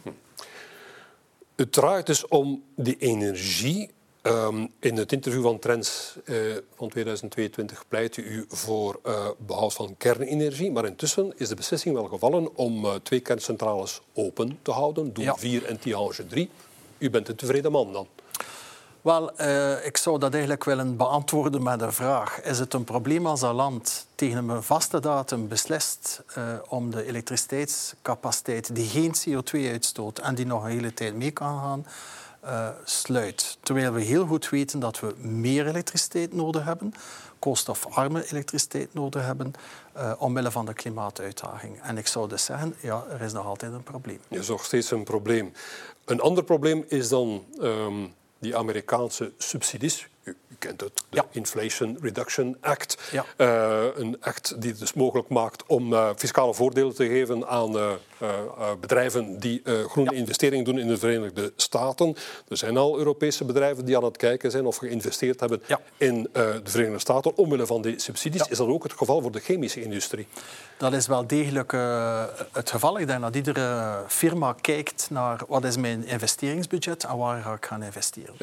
Het 1.56 1.72
draait 1.72 2.06
dus 2.06 2.28
om 2.28 2.64
die 2.76 2.98
energie. 2.98 3.92
Um, 4.24 4.72
in 4.80 4.98
het 4.98 5.12
interview 5.12 5.44
van 5.44 5.60
Trends 5.60 6.16
uh, 6.26 6.56
van 6.76 6.90
2022 6.90 7.88
pleit 7.88 8.18
u 8.18 8.46
voor 8.50 9.00
uh, 9.06 9.28
behoud 9.38 9.74
van 9.74 9.96
kernenergie. 9.98 10.72
Maar 10.72 10.86
intussen 10.86 11.34
is 11.38 11.50
de 11.50 11.56
beslissing 11.56 11.96
wel 11.96 12.08
gevallen 12.08 12.56
om 12.56 12.86
uh, 12.86 12.94
twee 12.96 13.20
kerncentrales 13.20 14.02
open 14.14 14.60
te 14.62 14.72
houden. 14.72 15.14
Doel 15.14 15.24
ja. 15.24 15.36
4 15.36 15.66
en 15.66 15.80
Tihange 15.80 16.28
3. 16.28 16.50
U 17.00 17.10
bent 17.10 17.30
een 17.30 17.36
tevreden 17.36 17.72
man 17.72 17.94
dan? 17.94 18.08
Wel, 19.02 19.42
uh, 19.42 19.86
ik 19.86 19.98
zou 19.98 20.20
dat 20.20 20.32
eigenlijk 20.32 20.64
willen 20.64 20.98
beantwoorden 20.98 21.64
met 21.64 21.82
een 21.82 21.94
vraag. 21.94 22.42
Is 22.42 22.60
het 22.60 22.74
een 22.74 22.84
probleem 22.84 23.26
als 23.26 23.42
een 23.42 23.54
land 23.54 24.08
tegen 24.16 24.50
een 24.50 24.64
vaste 24.64 25.00
datum 25.00 25.48
beslist 25.48 26.24
uh, 26.38 26.44
om 26.68 26.92
de 26.92 27.06
elektriciteitscapaciteit 27.06 28.76
die 28.76 28.88
geen 28.88 29.14
CO2 29.16 29.52
uitstoot 29.52 30.20
en 30.20 30.36
die 30.36 30.46
nog 30.46 30.64
een 30.64 30.70
hele 30.70 30.94
tijd 30.94 31.16
mee 31.16 31.32
kan 31.32 31.60
gaan, 31.60 31.86
uh, 32.46 32.70
sluit? 32.84 33.58
Terwijl 33.62 33.92
we 33.92 34.02
heel 34.02 34.26
goed 34.26 34.50
weten 34.50 34.80
dat 34.80 35.00
we 35.00 35.14
meer 35.18 35.68
elektriciteit 35.68 36.34
nodig 36.34 36.64
hebben, 36.64 36.94
koolstofarme 37.40 38.32
elektriciteit 38.32 38.94
nodig 38.94 39.26
hebben, 39.26 39.54
uh, 39.98 40.14
omwille 40.18 40.52
van 40.52 40.66
de 40.66 40.74
klimaatuitdaging. 40.74 41.82
En 41.82 41.98
ik 41.98 42.08
zou 42.08 42.30
dus 42.30 42.46
zeggen, 42.46 42.76
ja, 42.82 43.04
er 43.10 43.22
is 43.22 43.34
nog 43.34 43.46
altijd 43.46 43.74
een 43.74 43.84
probleem. 43.84 44.20
Er 44.28 44.40
is 44.40 44.48
nog 44.48 44.66
steeds 44.66 44.92
een 44.92 45.04
probleem. 45.04 45.54
Een 46.06 46.22
ander 46.22 46.44
probleem 46.44 46.86
is 46.88 47.10
dan 47.10 47.46
um, 47.62 48.14
die 48.40 48.58
Amerikaanse 48.58 49.32
subsidies. 49.38 50.08
U, 50.24 50.38
u 50.48 50.56
kent 50.60 50.82
het, 50.82 51.04
de 51.10 51.18
ja. 51.18 51.26
Inflation 51.32 51.98
Reduction 52.02 52.58
Act. 52.62 52.98
Ja. 53.12 53.26
Uh, 53.38 53.98
een 53.98 54.18
act 54.22 54.62
die 54.62 54.70
het 54.70 54.80
dus 54.80 54.94
mogelijk 54.94 55.30
maakt 55.30 55.64
om 55.66 56.14
fiscale 56.16 56.54
voordelen 56.54 56.96
te 56.96 57.08
geven 57.08 57.48
aan 57.48 57.72
bedrijven 58.80 59.40
die 59.40 59.62
groene 59.64 60.12
ja. 60.12 60.18
investeringen 60.18 60.66
doen 60.66 60.80
in 60.80 60.88
de 60.88 60.98
Verenigde 60.98 61.54
Staten. 61.56 62.16
Er 62.48 62.58
zijn 62.58 62.78
al 62.78 62.98
Europese 62.98 63.46
bedrijven 63.46 63.86
die 63.86 63.98
aan 63.98 64.04
het 64.04 64.18
kijken 64.18 64.52
zijn 64.52 64.66
of 64.66 64.76
geïnvesteerd 64.76 65.40
hebben 65.40 65.62
ja. 65.66 65.80
in 65.98 66.30
de 66.34 66.62
Verenigde 66.64 67.00
Staten 67.00 67.38
omwille 67.38 67.66
van 67.66 67.82
die 67.82 68.00
subsidies. 68.00 68.48
Is 68.48 68.58
dat 68.58 68.68
ook 68.68 68.84
het 68.84 68.94
geval 68.94 69.22
voor 69.22 69.32
de 69.32 69.40
chemische 69.40 69.82
industrie? 69.82 70.28
Dat 70.78 70.94
is 70.94 71.08
wel 71.08 71.28
degelijk 71.28 71.72
het 72.52 72.70
geval. 72.70 73.00
Ik 73.00 73.08
denk 73.08 73.22
dat 73.22 73.36
iedere 73.36 74.04
firma 74.08 74.56
kijkt 74.62 75.08
naar 75.10 75.40
wat 75.48 75.64
is 75.64 75.78
mijn 75.78 76.06
investeringsbudget 76.06 77.04
en 77.04 77.18
waar 77.18 77.42
ga 77.42 77.54
ik 77.54 77.66
gaan 77.66 77.84
investeren. 77.84 78.36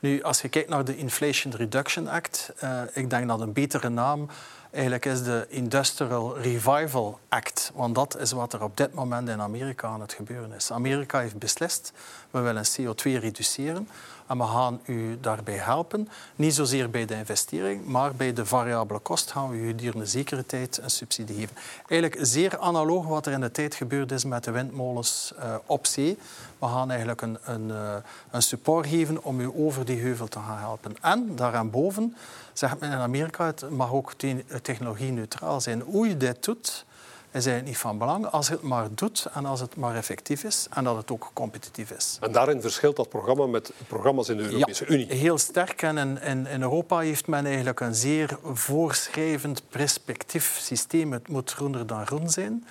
Nu, 0.00 0.22
als 0.22 0.40
je 0.40 0.48
kijkt 0.48 0.68
naar 0.68 0.84
de 0.84 0.96
Inflation 0.96 1.54
Reduction 1.56 2.08
Act, 2.08 2.52
ik 2.92 3.10
denk 3.10 3.28
dat 3.28 3.40
een 3.40 3.52
betere 3.52 3.88
naam 3.88 4.28
eigenlijk 4.70 5.04
is 5.04 5.22
de 5.22 5.46
Industrial 5.48 6.38
Revival 6.38 7.18
Act. 7.28 7.70
Want 7.74 7.94
dat 7.94 8.18
is 8.18 8.32
wat 8.32 8.52
er 8.52 8.62
op 8.62 8.76
dit 8.76 8.94
moment 8.94 9.28
in 9.28 9.40
Amerika 9.40 9.88
aan 9.88 10.00
het 10.00 10.12
gebeuren 10.12 10.52
is. 10.52 10.72
Amerika 10.72 11.20
heeft 11.20 11.38
beslist, 11.38 11.92
we 12.30 12.40
willen 12.40 12.64
CO2 12.66 13.02
reduceren. 13.02 13.88
En 14.30 14.38
we 14.38 14.44
gaan 14.44 14.80
u 14.84 15.18
daarbij 15.20 15.56
helpen. 15.56 16.08
Niet 16.36 16.54
zozeer 16.54 16.90
bij 16.90 17.04
de 17.04 17.14
investering, 17.14 17.86
maar 17.86 18.14
bij 18.14 18.32
de 18.32 18.46
variabele 18.46 18.98
kost 18.98 19.30
gaan 19.30 19.50
we 19.50 19.56
u 19.56 19.66
gedurende 19.66 20.06
zekere 20.06 20.46
tijd 20.46 20.78
een 20.82 20.90
subsidie 20.90 21.36
geven. 21.36 21.56
Eigenlijk 21.86 22.26
zeer 22.26 22.58
analoog 22.58 23.06
wat 23.06 23.26
er 23.26 23.32
in 23.32 23.40
de 23.40 23.50
tijd 23.50 23.74
gebeurd 23.74 24.12
is 24.12 24.24
met 24.24 24.44
de 24.44 24.50
windmolens 24.50 25.32
uh, 25.38 25.54
op 25.66 25.86
zee. 25.86 26.18
We 26.58 26.66
gaan 26.66 26.90
eigenlijk 26.90 27.20
een, 27.20 27.38
een, 27.44 27.68
uh, 27.68 27.94
een 28.30 28.42
support 28.42 28.86
geven 28.86 29.24
om 29.24 29.40
u 29.40 29.50
over 29.56 29.84
die 29.84 30.00
heuvel 30.00 30.28
te 30.28 30.38
gaan 30.38 30.58
helpen. 30.58 30.96
En 31.00 31.36
daaraan 31.36 31.70
zegt 32.52 32.80
men 32.80 32.92
in 32.92 32.98
Amerika, 32.98 33.46
het 33.46 33.70
mag 33.70 33.92
ook 33.92 34.12
technologie 34.62 35.12
neutraal 35.12 35.60
zijn. 35.60 35.80
Hoe 35.80 36.08
je 36.08 36.16
dit 36.16 36.44
doet, 36.44 36.84
is 37.32 37.46
eigenlijk 37.46 37.66
niet 37.66 37.78
van 37.78 37.98
belang 37.98 38.26
als 38.26 38.46
je 38.46 38.52
het 38.52 38.62
maar 38.62 38.88
doet 38.94 39.26
en 39.32 39.46
als 39.46 39.60
het 39.60 39.76
maar 39.76 39.94
effectief 39.94 40.44
is 40.44 40.66
en 40.70 40.84
dat 40.84 40.96
het 40.96 41.10
ook 41.10 41.30
competitief 41.32 41.90
is. 41.90 42.18
En 42.20 42.32
daarin 42.32 42.60
verschilt 42.60 42.96
dat 42.96 43.08
programma 43.08 43.46
met 43.46 43.72
programma's 43.86 44.28
in 44.28 44.36
de 44.36 44.42
Europese 44.42 44.84
ja, 44.88 44.94
Unie? 44.94 45.12
heel 45.12 45.38
sterk. 45.38 45.82
En 45.82 45.98
in, 45.98 46.22
in, 46.22 46.46
in, 46.46 46.62
Europa 46.62 46.98
heeft 46.98 47.26
men 47.26 47.46
eigenlijk 47.46 47.80
een 47.80 47.94
zeer 47.94 48.38
voorschrijvend 48.42 49.62
perspectief 49.68 50.58
systeem. 50.62 51.12
Het 51.12 51.28
moet 51.28 51.52
groener 51.52 51.86
dan 51.86 52.06
groen 52.06 52.30
zijn. 52.30 52.64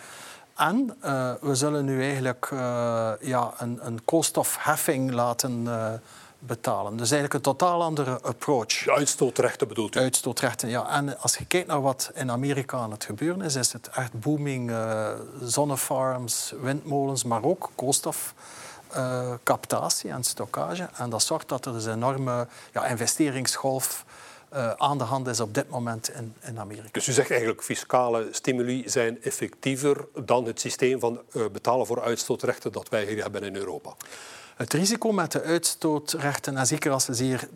En 0.55 0.95
uh, 1.05 1.33
we 1.41 1.55
zullen 1.55 1.85
nu 1.85 2.03
eigenlijk 2.03 2.49
uh, 2.53 3.11
ja, 3.21 3.53
een, 3.57 3.79
een 3.81 4.05
koolstofheffing 4.05 5.11
laten 5.11 5.63
uh, 5.63 5.93
betalen. 6.39 6.98
Dus 6.98 7.12
eigenlijk 7.12 7.34
een 7.34 7.41
totaal 7.41 7.84
andere 7.84 8.22
approach. 8.22 8.84
De 8.84 8.93
uitstootrechten 8.93 9.67
bedoelt 9.67 9.96
u? 9.96 10.00
Uitstootrechten, 10.00 10.69
ja. 10.69 10.89
En 10.89 11.19
als 11.19 11.38
je 11.38 11.46
kijkt 11.46 11.67
naar 11.67 11.81
wat 11.81 12.12
in 12.13 12.31
Amerika 12.31 12.77
aan 12.77 12.91
het 12.91 13.05
gebeuren 13.05 13.41
is, 13.41 13.55
is 13.55 13.74
het 13.74 13.89
echt 13.89 14.19
booming 14.19 14.69
uh, 14.69 15.10
zonnefarms, 15.41 16.53
windmolens, 16.62 17.24
maar 17.24 17.43
ook 17.43 17.69
koolstofcaptatie 17.75 20.10
uh, 20.10 20.15
en 20.15 20.24
stockage. 20.24 20.89
En 20.93 21.10
dat 21.10 21.24
zorgt 21.24 21.50
dat 21.50 21.65
er 21.65 21.74
dus 21.74 21.86
een 21.86 21.93
enorme 21.93 22.48
ja, 22.74 22.86
investeringsgolf 22.86 24.05
uh, 24.53 24.72
aan 24.72 24.98
de 24.98 25.03
hand 25.03 25.27
is 25.27 25.39
op 25.39 25.53
dit 25.53 25.69
moment 25.69 26.10
in, 26.10 26.36
in 26.41 26.60
Amerika. 26.60 26.89
Dus 26.91 27.08
u 27.08 27.12
zegt 27.12 27.29
eigenlijk 27.29 27.63
fiscale 27.63 28.27
stimuli 28.31 28.89
zijn 28.89 29.24
effectiever 29.24 30.08
dan 30.24 30.46
het 30.46 30.60
systeem 30.60 31.00
van 31.00 31.22
betalen 31.51 31.86
voor 31.86 32.01
uitstootrechten 32.01 32.72
dat 32.72 32.89
wij 32.89 33.05
hier 33.05 33.22
hebben 33.22 33.43
in 33.43 33.55
Europa? 33.55 33.96
Het 34.59 34.73
risico 34.73 35.11
met 35.11 35.31
de 35.31 35.41
uitstootrechten, 35.41 36.57
en 36.57 36.67
zeker 36.67 36.91
als 36.91 37.05
ze 37.05 37.13
zeer 37.13 37.47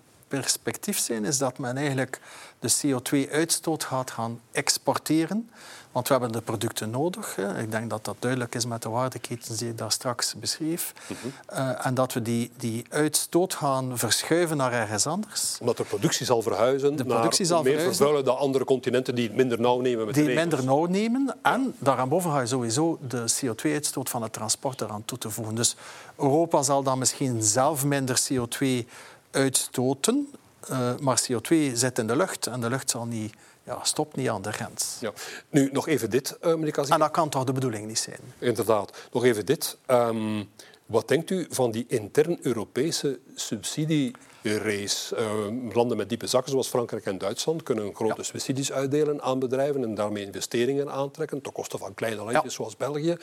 perspectief 0.41 0.99
zijn, 0.99 1.25
is 1.25 1.37
dat 1.37 1.57
men 1.57 1.77
eigenlijk 1.77 2.19
de 2.59 2.73
CO2-uitstoot 2.81 3.83
gaat 3.83 4.11
gaan 4.11 4.39
exporteren. 4.51 5.49
Want 5.91 6.07
we 6.07 6.13
hebben 6.13 6.31
de 6.31 6.41
producten 6.41 6.89
nodig. 6.89 7.37
Ik 7.37 7.71
denk 7.71 7.89
dat 7.89 8.05
dat 8.05 8.15
duidelijk 8.19 8.55
is 8.55 8.65
met 8.65 8.81
de 8.81 8.89
waardeketens 8.89 9.57
die 9.57 9.69
ik 9.69 9.77
daar 9.77 9.91
straks 9.91 10.35
beschreef. 10.35 10.93
Mm 11.07 11.15
-hmm. 11.21 11.31
uh, 11.59 11.85
en 11.85 11.93
dat 11.93 12.13
we 12.13 12.21
die, 12.21 12.51
die 12.57 12.85
uitstoot 12.89 13.53
gaan 13.53 13.97
verschuiven 13.97 14.57
naar 14.57 14.73
ergens 14.73 15.07
anders. 15.07 15.57
Omdat 15.59 15.77
de 15.77 15.83
productie 15.83 16.25
zal 16.25 16.41
verhuizen 16.41 16.95
de 16.95 17.05
productie 17.05 17.45
naar 17.45 17.47
zal 17.47 17.63
meer 17.63 17.71
verhuizen. 17.71 17.95
vervuilen 17.95 18.25
dan 18.25 18.37
andere 18.37 18.63
continenten 18.65 19.15
die 19.15 19.27
het 19.27 19.35
minder 19.35 19.59
nauw 19.59 19.79
nemen 19.79 20.05
met 20.05 20.15
Die 20.15 20.25
regels. 20.25 20.45
minder 20.45 20.65
nauw 20.65 20.85
nemen. 20.85 21.35
En 21.41 21.75
daarboven 21.79 22.31
ga 22.31 22.39
je 22.39 22.47
sowieso 22.47 22.97
de 23.07 23.23
CO2-uitstoot 23.41 24.09
van 24.09 24.21
het 24.21 24.33
transport 24.33 24.81
eraan 24.81 25.05
toe 25.05 25.17
te 25.17 25.29
voegen. 25.29 25.55
Dus 25.55 25.75
Europa 26.17 26.61
zal 26.61 26.83
dan 26.83 26.99
misschien 26.99 27.43
zelf 27.43 27.85
minder 27.85 28.21
CO2 28.31 28.87
uitstoten. 29.33 30.33
Uh, 30.71 30.97
maar 30.97 31.21
CO2 31.21 31.55
zit 31.73 31.99
in 31.99 32.07
de 32.07 32.15
lucht 32.15 32.47
en 32.47 32.61
de 32.61 32.69
lucht 32.69 32.89
zal 32.89 33.05
niet, 33.05 33.33
ja, 33.63 33.83
stopt 33.83 34.15
niet 34.15 34.29
aan 34.29 34.41
de 34.41 34.51
grens. 34.51 34.97
Ja. 34.99 35.13
Nu, 35.49 35.69
nog 35.71 35.87
even 35.87 36.09
dit, 36.09 36.37
uh, 36.41 36.53
meneer 36.53 36.71
Kazi. 36.71 36.91
En 36.91 36.99
dat 36.99 37.11
kan 37.11 37.29
toch 37.29 37.43
de 37.43 37.53
bedoeling 37.53 37.87
niet 37.87 37.99
zijn? 37.99 38.19
Inderdaad. 38.39 38.97
Nog 39.11 39.23
even 39.23 39.45
dit. 39.45 39.77
Um, 39.87 40.49
wat 40.85 41.07
denkt 41.07 41.29
u 41.29 41.47
van 41.49 41.71
die 41.71 41.85
intern 41.87 42.37
Europese 42.41 43.19
subsidierace? 43.35 45.15
Uh, 45.17 45.73
landen 45.75 45.97
met 45.97 46.09
diepe 46.09 46.27
zakken, 46.27 46.51
zoals 46.51 46.67
Frankrijk 46.67 47.05
en 47.05 47.17
Duitsland, 47.17 47.63
kunnen 47.63 47.95
grote 47.95 48.13
ja. 48.17 48.23
subsidies 48.23 48.71
uitdelen 48.71 49.21
aan 49.21 49.39
bedrijven 49.39 49.83
en 49.83 49.95
daarmee 49.95 50.25
investeringen 50.25 50.91
aantrekken, 50.91 51.41
ten 51.41 51.51
koste 51.51 51.77
van 51.77 51.93
kleine 51.93 52.23
landjes 52.23 52.43
ja. 52.43 52.49
zoals 52.49 52.77
België. 52.77 53.17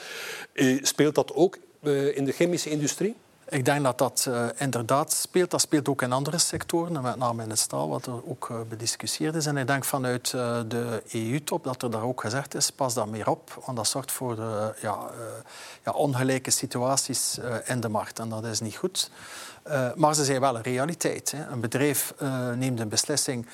Uh, 0.52 0.84
speelt 0.84 1.14
dat 1.14 1.34
ook 1.34 1.58
in 2.14 2.24
de 2.24 2.32
chemische 2.32 2.70
industrie? 2.70 3.16
Ik 3.50 3.64
denk 3.64 3.84
dat 3.84 3.98
dat 3.98 4.26
uh, 4.28 4.44
inderdaad 4.56 5.12
speelt. 5.12 5.50
Dat 5.50 5.60
speelt 5.60 5.88
ook 5.88 6.02
in 6.02 6.12
andere 6.12 6.38
sectoren, 6.38 7.02
met 7.02 7.16
name 7.16 7.42
in 7.42 7.50
het 7.50 7.58
staal, 7.58 7.88
wat 7.88 8.06
er 8.06 8.28
ook 8.28 8.48
uh, 8.50 8.60
bediscussieerd 8.68 9.34
is. 9.34 9.46
En 9.46 9.56
ik 9.56 9.66
denk 9.66 9.84
vanuit 9.84 10.32
uh, 10.32 10.60
de 10.68 11.02
EU-top 11.12 11.64
dat 11.64 11.82
er 11.82 11.90
daar 11.90 12.02
ook 12.02 12.20
gezegd 12.20 12.54
is, 12.54 12.70
pas 12.70 12.94
daar 12.94 13.08
meer 13.08 13.30
op, 13.30 13.62
want 13.64 13.76
dat 13.76 13.88
zorgt 13.88 14.12
voor 14.12 14.36
ja, 14.80 14.98
ja, 15.84 15.92
ongelijke 15.92 16.50
situaties 16.50 17.38
in 17.64 17.80
de 17.80 17.88
markt. 17.88 18.18
En 18.18 18.28
dat 18.28 18.44
is 18.44 18.60
niet 18.60 18.76
goed. 18.76 19.10
maar 19.96 20.14
ze 20.14 20.24
zijn 20.24 20.40
wel 20.40 20.56
een 20.56 20.62
realiteit. 20.62 21.30
Hè. 21.30 21.46
Een 21.46 21.60
bedrijf 21.60 22.14
neemt 22.56 22.80
een 22.80 22.88
beslissing 22.88 23.46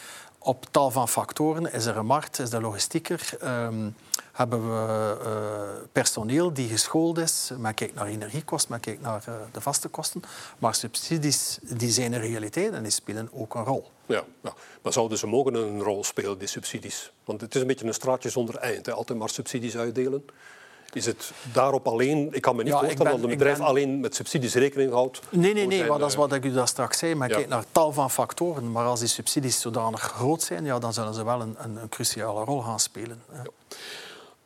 op 0.46 0.66
tal 0.70 0.90
van 0.90 1.08
factoren. 1.08 1.72
Is 1.72 1.86
er 1.86 1.96
een 1.96 2.06
markt? 2.06 2.38
Is 2.38 2.50
de 2.50 2.60
logistieker? 2.60 3.30
Um, 3.44 3.96
hebben 4.32 4.70
we 4.70 5.16
uh, 5.24 5.84
personeel 5.92 6.52
die 6.52 6.68
geschoold 6.68 7.18
is. 7.18 7.50
Men 7.58 7.74
kijkt 7.74 7.94
naar 7.94 8.06
energiekosten, 8.06 8.70
men 8.70 8.80
kijkt 8.80 9.02
naar 9.02 9.24
uh, 9.28 9.34
de 9.52 9.60
vaste 9.60 9.88
kosten. 9.88 10.22
Maar 10.58 10.74
subsidies 10.74 11.58
die 11.62 11.90
zijn 11.90 12.12
een 12.12 12.20
realiteit 12.20 12.72
en 12.72 12.82
die 12.82 12.92
spelen 12.92 13.28
ook 13.32 13.54
een 13.54 13.64
rol. 13.64 13.90
Ja, 14.06 14.24
ja. 14.42 14.54
maar 14.82 14.92
zouden 14.92 15.18
ze 15.18 15.26
mogen 15.26 15.54
een 15.54 15.82
rol 15.82 16.04
spelen, 16.04 16.38
die 16.38 16.48
subsidies? 16.48 17.12
Want 17.24 17.40
het 17.40 17.54
is 17.54 17.60
een 17.60 17.66
beetje 17.66 17.86
een 17.86 17.94
straatje 17.94 18.30
zonder 18.30 18.56
eind. 18.56 18.86
Hè? 18.86 18.92
Altijd 18.92 19.18
maar 19.18 19.28
subsidies 19.28 19.76
uitdelen. 19.76 20.24
Is 20.92 21.06
het 21.06 21.30
daarop 21.52 21.86
alleen... 21.86 22.28
Ik 22.32 22.42
kan 22.42 22.56
me 22.56 22.62
niet 22.62 22.72
ja, 22.72 22.78
voorstellen 22.78 23.12
ben, 23.12 23.20
dat 23.20 23.30
een 23.30 23.36
bedrijf 23.36 23.58
ben... 23.58 23.66
alleen 23.66 24.00
met 24.00 24.14
subsidies 24.14 24.54
rekening 24.54 24.92
houdt. 24.92 25.20
Nee, 25.30 25.54
nee, 25.54 25.66
nee. 25.66 25.84
Maar 25.84 25.98
dat 25.98 26.08
is 26.08 26.14
wat 26.14 26.32
ik 26.32 26.44
u 26.44 26.52
daar 26.52 26.68
straks 26.68 26.98
zei. 26.98 27.14
Men 27.14 27.28
ja. 27.28 27.34
kijkt 27.34 27.50
naar 27.50 27.64
tal 27.72 27.92
van 27.92 28.10
factoren. 28.10 28.72
Maar 28.72 28.86
als 28.86 29.00
die 29.00 29.08
subsidies 29.08 29.60
zodanig 29.60 30.00
groot 30.00 30.42
zijn, 30.42 30.64
ja, 30.64 30.78
dan 30.78 30.92
zullen 30.92 31.14
ze 31.14 31.24
wel 31.24 31.40
een, 31.40 31.54
een, 31.58 31.76
een 31.76 31.88
cruciale 31.88 32.44
rol 32.44 32.60
gaan 32.60 32.80
spelen. 32.80 33.22
Ja. 33.32 33.42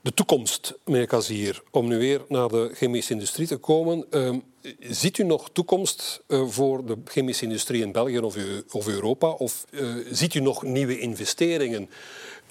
De 0.02 0.14
toekomst, 0.14 0.74
meneer 0.84 1.06
Kazier, 1.06 1.62
om 1.70 1.88
nu 1.88 1.98
weer 1.98 2.22
naar 2.28 2.48
de 2.48 2.70
chemische 2.74 3.12
industrie 3.12 3.46
te 3.46 3.56
komen. 3.56 4.04
Uh, 4.10 4.36
ziet 4.80 5.18
u 5.18 5.24
nog 5.24 5.50
toekomst 5.52 6.20
uh, 6.28 6.48
voor 6.48 6.84
de 6.84 6.96
chemische 7.04 7.44
industrie 7.44 7.82
in 7.82 7.92
België 7.92 8.18
of, 8.18 8.36
of 8.70 8.86
Europa? 8.86 9.28
Of 9.28 9.64
uh, 9.70 10.06
ziet 10.10 10.34
u 10.34 10.40
nog 10.40 10.62
nieuwe 10.62 10.98
investeringen? 10.98 11.90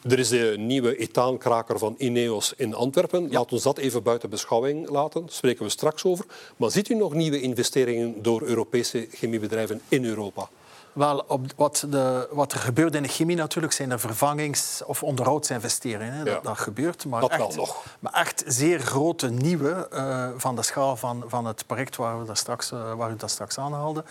Er 0.04 0.20
is 0.20 0.30
de 0.30 0.56
nieuwe 0.58 0.98
ethaankraker 0.98 1.80
van 1.80 1.96
Ineos 1.98 2.54
in 2.58 2.74
Antwerpen. 2.76 3.24
Ja. 3.24 3.38
Laat 3.38 3.52
ons 3.52 3.64
dat 3.64 3.78
even 3.78 4.04
buiten 4.04 4.30
beschouwing 4.30 4.90
laten. 4.90 5.22
Daar 5.22 5.32
spreken 5.32 5.64
we 5.64 5.70
straks 5.70 6.04
over. 6.04 6.26
Maar 6.58 6.72
ziet 6.72 6.90
u 6.90 6.96
nog 6.96 7.14
nieuwe 7.14 7.42
investeringen 7.42 8.22
door 8.22 8.42
Europese 8.42 9.08
chemiebedrijven 9.12 9.82
in 9.88 10.06
Europa? 10.06 10.50
Wel, 10.94 11.24
op 11.28 11.46
wat, 11.56 11.86
de, 11.90 12.28
wat, 12.32 12.54
er 12.54 12.60
gebeurt 12.60 12.96
in 12.96 13.04
de 13.04 13.10
chemie 13.10 13.36
natuurlijk 13.36 13.74
zijn 13.74 13.92
er 13.92 14.00
vervangings- 14.00 14.82
of 14.86 15.04
onderhoudsinvesteringen. 15.04 16.14
Hè. 16.14 16.20
Ja. 16.20 16.34
Dat, 16.34 16.44
dat, 16.44 16.58
gebeurt. 16.58 17.06
Maar 17.06 17.22
dat 17.22 17.30
echt, 17.30 17.40
wel 17.40 17.56
nog. 17.56 17.86
Maar 18.00 18.14
echt 18.14 18.44
zeer 18.48 18.80
grote 18.80 19.30
nieuwe 19.30 19.88
uh, 19.94 20.30
van 20.38 20.56
de 20.56 20.64
schaal 20.64 20.96
van, 20.98 21.24
van 21.28 21.46
het 21.46 21.64
project 21.68 21.96
waar, 21.96 22.20
we 22.20 22.26
daar 22.26 22.38
straks, 22.38 22.72
uh, 22.72 22.94
waar 22.94 23.12
u 23.12 23.16
dat 23.16 23.30
straks 23.30 23.58
aanhaalde, 23.58 24.04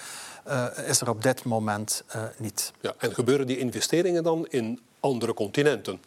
uh, 0.48 0.66
is 0.86 1.00
er 1.00 1.08
op 1.08 1.22
dit 1.22 1.44
moment 1.44 2.04
niet. 2.36 2.72
Ja, 2.80 2.94
en 2.98 3.14
gebeuren 3.14 3.46
die 3.46 3.58
investeringen 3.58 4.22
dan 4.22 4.46
in 4.50 4.80
andere 5.00 5.34
continenten? 5.34 6.00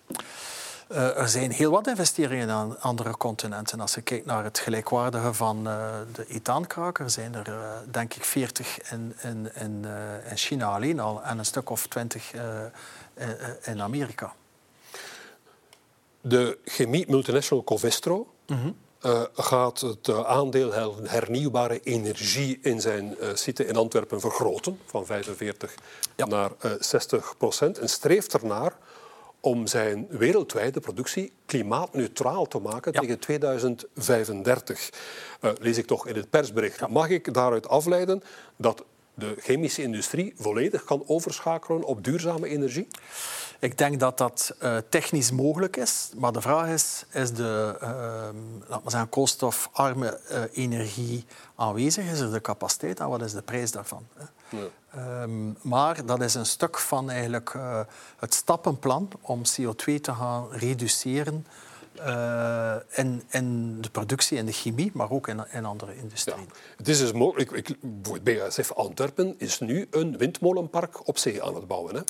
Uh, 0.92 1.18
er 1.18 1.30
zijn 1.30 1.52
heel 1.52 1.72
wat 1.72 1.88
investeringen 1.88 2.50
aan 2.50 2.80
andere 2.80 3.18
continenten. 3.18 3.80
Als 3.80 3.94
je 3.94 4.02
kijkt 4.02 4.26
naar 4.26 4.44
het 4.44 4.60
gelijkwaardige 4.60 5.34
van 5.34 5.68
uh, 5.68 5.90
de 6.14 6.26
ethaankraker, 6.28 7.10
zijn 7.10 7.36
er 7.36 7.48
uh, 7.48 7.56
denk 7.92 8.14
ik 8.14 8.24
40 8.24 8.92
in, 8.92 9.16
in, 9.22 9.50
in, 9.56 9.86
in, 10.30 10.38
China 10.38 10.66
alleen 10.66 11.00
al 11.00 11.24
en 11.24 11.38
een 11.38 11.46
stuk 11.46 11.70
of 11.70 11.88
20 11.88 12.32
in 13.64 13.82
Amerika. 13.82 14.34
De 16.22 16.58
chemie 16.66 17.06
multinational 17.08 17.64
Covestro 17.64 18.34
mm 18.48 18.58
-hmm. 18.58 18.76
Gaat 19.34 19.80
het 19.80 20.10
aandeel 20.26 20.74
hernieuwbare 21.04 21.80
energie 21.84 22.60
in 22.62 22.82
zijn 22.82 23.16
site 23.34 23.66
in 23.66 23.76
Antwerpen 23.76 24.20
vergroten, 24.20 24.80
van 24.86 25.06
45 25.06 25.76
ja. 26.16 26.26
naar 26.26 26.52
60 26.80 27.38
procent, 27.38 27.80
en 27.80 27.90
streeft 27.90 28.34
ernaar 28.34 28.78
om 29.42 29.68
zijn 29.68 30.08
wereldwijde 30.10 30.80
productie 30.80 31.32
klimaatneutraal 31.46 32.48
te 32.48 32.60
maken 32.60 32.94
ja. 32.94 33.00
tegen 33.00 33.20
2035. 33.20 34.90
Uh, 35.42 35.52
lees 35.60 35.78
ik 35.78 35.86
toch 35.86 36.08
in 36.08 36.16
het 36.16 36.30
persbericht. 36.30 36.80
Ja. 36.80 36.88
Mag 36.88 37.10
ik 37.10 37.34
daaruit 37.34 37.68
afleiden 37.68 38.24
dat 38.56 38.84
de 39.22 39.36
chemische 39.40 39.82
industrie 39.82 40.34
volledig 40.38 40.84
kan 40.84 41.04
overschakelen 41.08 41.84
op 41.84 42.04
duurzame 42.04 42.48
energie? 42.48 42.88
Ik 43.60 43.78
denk 43.78 44.00
dat 44.00 44.18
dat 44.18 44.56
uh, 44.64 44.78
technisch 44.90 45.32
mogelijk 45.32 45.78
is, 45.78 46.10
maar 46.18 46.32
de 46.32 46.42
vraag 46.42 46.68
is, 46.68 47.06
is 47.12 47.34
de 47.34 47.78
uh, 47.82 47.90
laat 48.68 48.84
maar 48.84 48.92
zeggen, 48.92 49.10
koolstofarme 49.10 50.20
uh, 50.32 50.38
energie 50.54 51.26
aanwezig? 51.56 52.12
Is 52.12 52.20
er 52.20 52.32
de 52.32 52.42
capaciteit 52.42 53.00
en 53.00 53.10
wat 53.10 53.22
is 53.22 53.32
de 53.32 53.42
prijs 53.42 53.72
daarvan? 53.72 54.08
Ehm, 54.92 55.52
maar 55.62 56.06
dat 56.06 56.22
is 56.22 56.34
een 56.34 56.46
stuk 56.46 56.78
van 56.78 57.10
eigenlijk, 57.10 57.54
uh, 57.54 57.80
het 58.20 58.34
stappenplan 58.34 59.10
om 59.22 59.42
CO2 59.42 60.02
te 60.02 60.14
gaan 60.14 60.48
reduceren 60.52 61.46
uh, 62.00 62.76
in, 62.90 63.24
in, 63.30 63.78
de 63.82 63.90
productie, 63.90 64.38
in 64.38 64.46
de 64.46 64.52
chemie, 64.52 64.92
maar 64.94 65.12
ook 65.12 65.28
in, 65.28 65.44
in 65.52 65.66
andere 65.66 65.96
industrieën. 65.98 66.40
Ja. 66.40 66.56
Het 66.78 66.88
is 66.88 67.00
dus 67.00 67.12
mogelijk, 67.12 67.52
ik, 67.52 67.76
BASF 68.24 68.72
Antwerpen 68.72 69.36
is 69.38 69.60
nu 69.60 69.88
een 69.92 70.18
windmolenpark 70.18 71.08
op 71.08 71.18
zee 71.18 71.44
aan 71.44 71.56
het 71.56 71.68
bouwen. 71.68 71.96
Hè? 71.96 72.02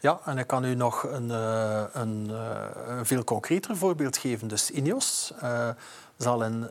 Ja, 0.00 0.20
en 0.24 0.38
ik 0.38 0.46
kan 0.46 0.64
u 0.64 0.74
nog 0.74 1.02
een, 1.02 1.28
uh, 1.28 1.84
een, 1.92 2.28
een 2.88 3.06
veel 3.06 3.24
concreter 3.24 3.76
voorbeeld 3.76 4.16
geven. 4.16 4.48
Dus 4.48 4.70
INEOS 4.70 5.32
zal 6.16 6.44
in, 6.44 6.68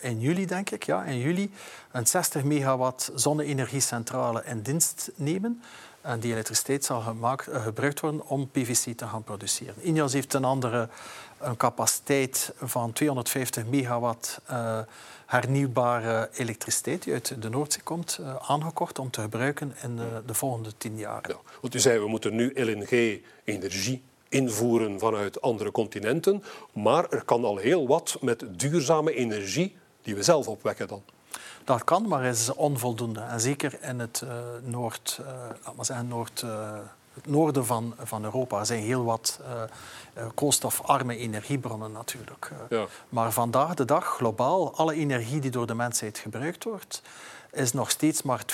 in 0.00 0.20
juli, 0.20 0.46
denk 0.46 0.70
ik, 0.70 0.82
ja, 0.82 1.04
in 1.04 1.18
juli 1.18 1.52
een 1.92 2.06
60 2.06 2.44
megawatt 2.44 3.10
zonne-energiecentrale 3.14 4.42
in 4.44 4.60
dienst 4.62 5.10
nemen. 5.14 5.62
En 6.00 6.20
die 6.20 6.32
elektriciteit 6.32 6.84
zal 6.84 7.00
gemaakt, 7.00 7.48
gebruikt 7.52 8.00
worden 8.00 8.26
om 8.26 8.50
PVC 8.50 8.96
te 8.96 9.06
gaan 9.06 9.24
produceren. 9.24 9.74
INEOS 9.80 10.12
heeft 10.12 10.34
een 10.34 10.44
andere 10.44 10.88
een 11.40 11.56
capaciteit 11.56 12.52
van 12.60 12.92
250 12.92 13.66
megawatt 13.66 14.40
uh, 14.50 14.78
hernieuwbare 15.26 16.30
elektriciteit 16.32 17.02
die 17.02 17.12
uit 17.12 17.42
de 17.42 17.48
Noordzee 17.48 17.82
komt, 17.82 18.18
uh, 18.20 18.34
aangekocht 18.36 18.98
om 18.98 19.10
te 19.10 19.20
gebruiken 19.20 19.74
in 19.82 19.96
uh, 19.96 20.04
de 20.26 20.34
volgende 20.34 20.70
tien 20.78 20.96
jaar. 20.96 21.24
Ja, 21.28 21.36
want 21.60 21.74
u 21.74 21.78
zei, 21.78 21.98
we 21.98 22.08
moeten 22.08 22.34
nu 22.34 22.52
LNG-energie 22.54 24.02
invoeren 24.28 24.98
vanuit 24.98 25.40
andere 25.40 25.70
continenten, 25.70 26.42
maar 26.72 27.10
er 27.10 27.24
kan 27.24 27.44
al 27.44 27.56
heel 27.56 27.86
wat 27.86 28.16
met 28.20 28.44
duurzame 28.50 29.14
energie 29.14 29.76
die 30.02 30.14
we 30.14 30.22
zelf 30.22 30.48
opwekken 30.48 30.88
dan. 30.88 31.02
Dat 31.64 31.84
kan, 31.84 32.08
maar 32.08 32.24
is 32.24 32.54
onvoldoende. 32.54 33.20
En 33.20 33.40
zeker 33.40 33.78
in 33.82 33.98
het 33.98 34.22
Noord, 34.62 35.20
laat 35.64 35.76
maar 35.76 35.84
zeggen, 35.84 36.08
Noord 36.08 36.44
het 37.18 37.26
noorden 37.30 37.66
van, 37.66 37.94
van 37.98 38.24
Europa 38.24 38.64
zijn 38.64 38.82
heel 38.82 39.04
wat 39.04 39.40
uh, 39.42 40.26
koolstofarme 40.34 41.16
energiebronnen 41.16 41.92
natuurlijk. 41.92 42.50
Ja. 42.68 42.86
Maar 43.08 43.32
vandaag 43.32 43.74
de 43.74 43.84
dag, 43.84 44.04
globaal, 44.04 44.76
alle 44.76 44.94
energie 44.94 45.40
die 45.40 45.50
door 45.50 45.66
de 45.66 45.74
mensheid 45.74 46.18
gebruikt 46.18 46.64
wordt, 46.64 47.02
is 47.52 47.72
nog 47.72 47.90
steeds 47.90 48.22
maar 48.22 48.44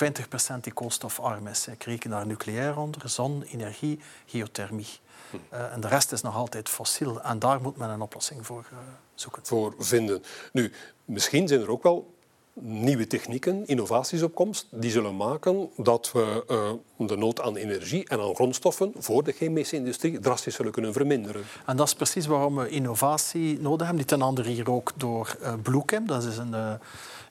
20% 0.53 0.59
die 0.61 0.73
koolstofarm 0.73 1.47
is. 1.47 1.67
Ik 1.67 1.83
reken 1.83 2.09
daar 2.09 2.27
nucleair 2.27 2.77
onder, 2.77 3.09
zon, 3.09 3.43
energie, 3.43 3.99
geothermie. 4.25 4.99
Hm. 5.29 5.35
Uh, 5.53 5.73
en 5.73 5.81
de 5.81 5.87
rest 5.87 6.11
is 6.11 6.21
nog 6.21 6.35
altijd 6.35 6.69
fossiel. 6.69 7.21
En 7.21 7.39
daar 7.39 7.61
moet 7.61 7.77
men 7.77 7.89
een 7.89 8.01
oplossing 8.01 8.45
voor 8.45 8.65
uh, 8.71 8.77
zoeken. 9.15 9.45
Voor 9.45 9.73
vinden. 9.79 10.23
Nu, 10.51 10.71
misschien 11.05 11.47
zijn 11.47 11.61
er 11.61 11.71
ook 11.71 11.83
wel 11.83 12.14
nieuwe 12.61 13.07
technieken, 13.07 13.67
innovaties 13.67 14.21
op 14.23 14.35
komst, 14.35 14.67
die 14.71 14.91
zullen 14.91 15.15
maken 15.15 15.69
dat 15.77 16.11
we 16.11 16.43
uh, 16.49 16.71
de 17.07 17.17
nood 17.17 17.41
aan 17.41 17.55
energie 17.55 18.09
en 18.09 18.19
aan 18.19 18.35
grondstoffen 18.35 18.93
voor 18.97 19.23
de 19.23 19.31
chemische 19.31 19.75
industrie 19.75 20.19
drastisch 20.19 20.55
zullen 20.55 20.71
kunnen 20.71 20.93
verminderen. 20.93 21.43
En 21.65 21.77
dat 21.77 21.87
is 21.87 21.93
precies 21.93 22.25
waarom 22.25 22.55
we 22.55 22.69
innovatie 22.69 23.59
nodig 23.59 23.87
hebben. 23.87 23.97
Dit 23.97 24.07
ten 24.07 24.21
andere 24.21 24.49
hier 24.49 24.71
ook 24.71 24.91
door 24.95 25.37
uh, 25.41 25.53
Bluechem. 25.61 26.07
Dat 26.07 26.23
is 26.23 26.37
een, 26.37 26.51
uh, 26.51 26.73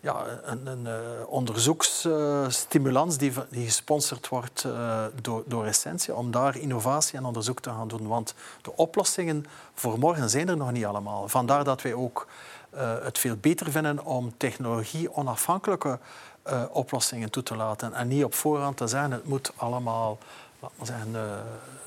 ja, 0.00 0.24
een, 0.42 0.66
een 0.66 0.86
onderzoeksstimulans 1.26 3.16
die, 3.16 3.32
die 3.50 3.64
gesponsord 3.64 4.28
wordt 4.28 4.66
door, 5.22 5.42
door 5.46 5.70
om 6.14 6.30
daar 6.30 6.58
innovatie 6.58 7.18
en 7.18 7.24
onderzoek 7.24 7.60
te 7.60 7.70
gaan 7.70 7.88
doen. 7.88 8.06
Want 8.06 8.34
de 8.62 8.76
oplossingen 8.76 9.44
voor 9.74 9.98
morgen 9.98 10.30
zijn 10.30 10.48
er 10.48 10.56
nog 10.56 10.72
niet 10.72 10.84
allemaal. 10.84 11.28
Vandaar 11.28 11.64
dat 11.64 11.82
wij 11.82 11.94
ook 11.94 12.26
het 13.02 13.18
veel 13.18 13.36
beter 13.36 13.70
vinden 13.70 14.04
om 14.04 14.34
technologie-onafhankelijke 14.36 15.98
uh, 16.46 16.62
oplossingen 16.70 17.30
toe 17.30 17.42
te 17.42 17.56
laten. 17.56 17.92
En 17.92 18.08
niet 18.08 18.24
op 18.24 18.34
voorhand 18.34 18.76
te 18.76 18.86
zeggen, 18.86 19.10
het 19.10 19.24
moet 19.24 19.52
allemaal 19.56 20.18
zeggen, 20.82 21.10
uh, 21.12 21.20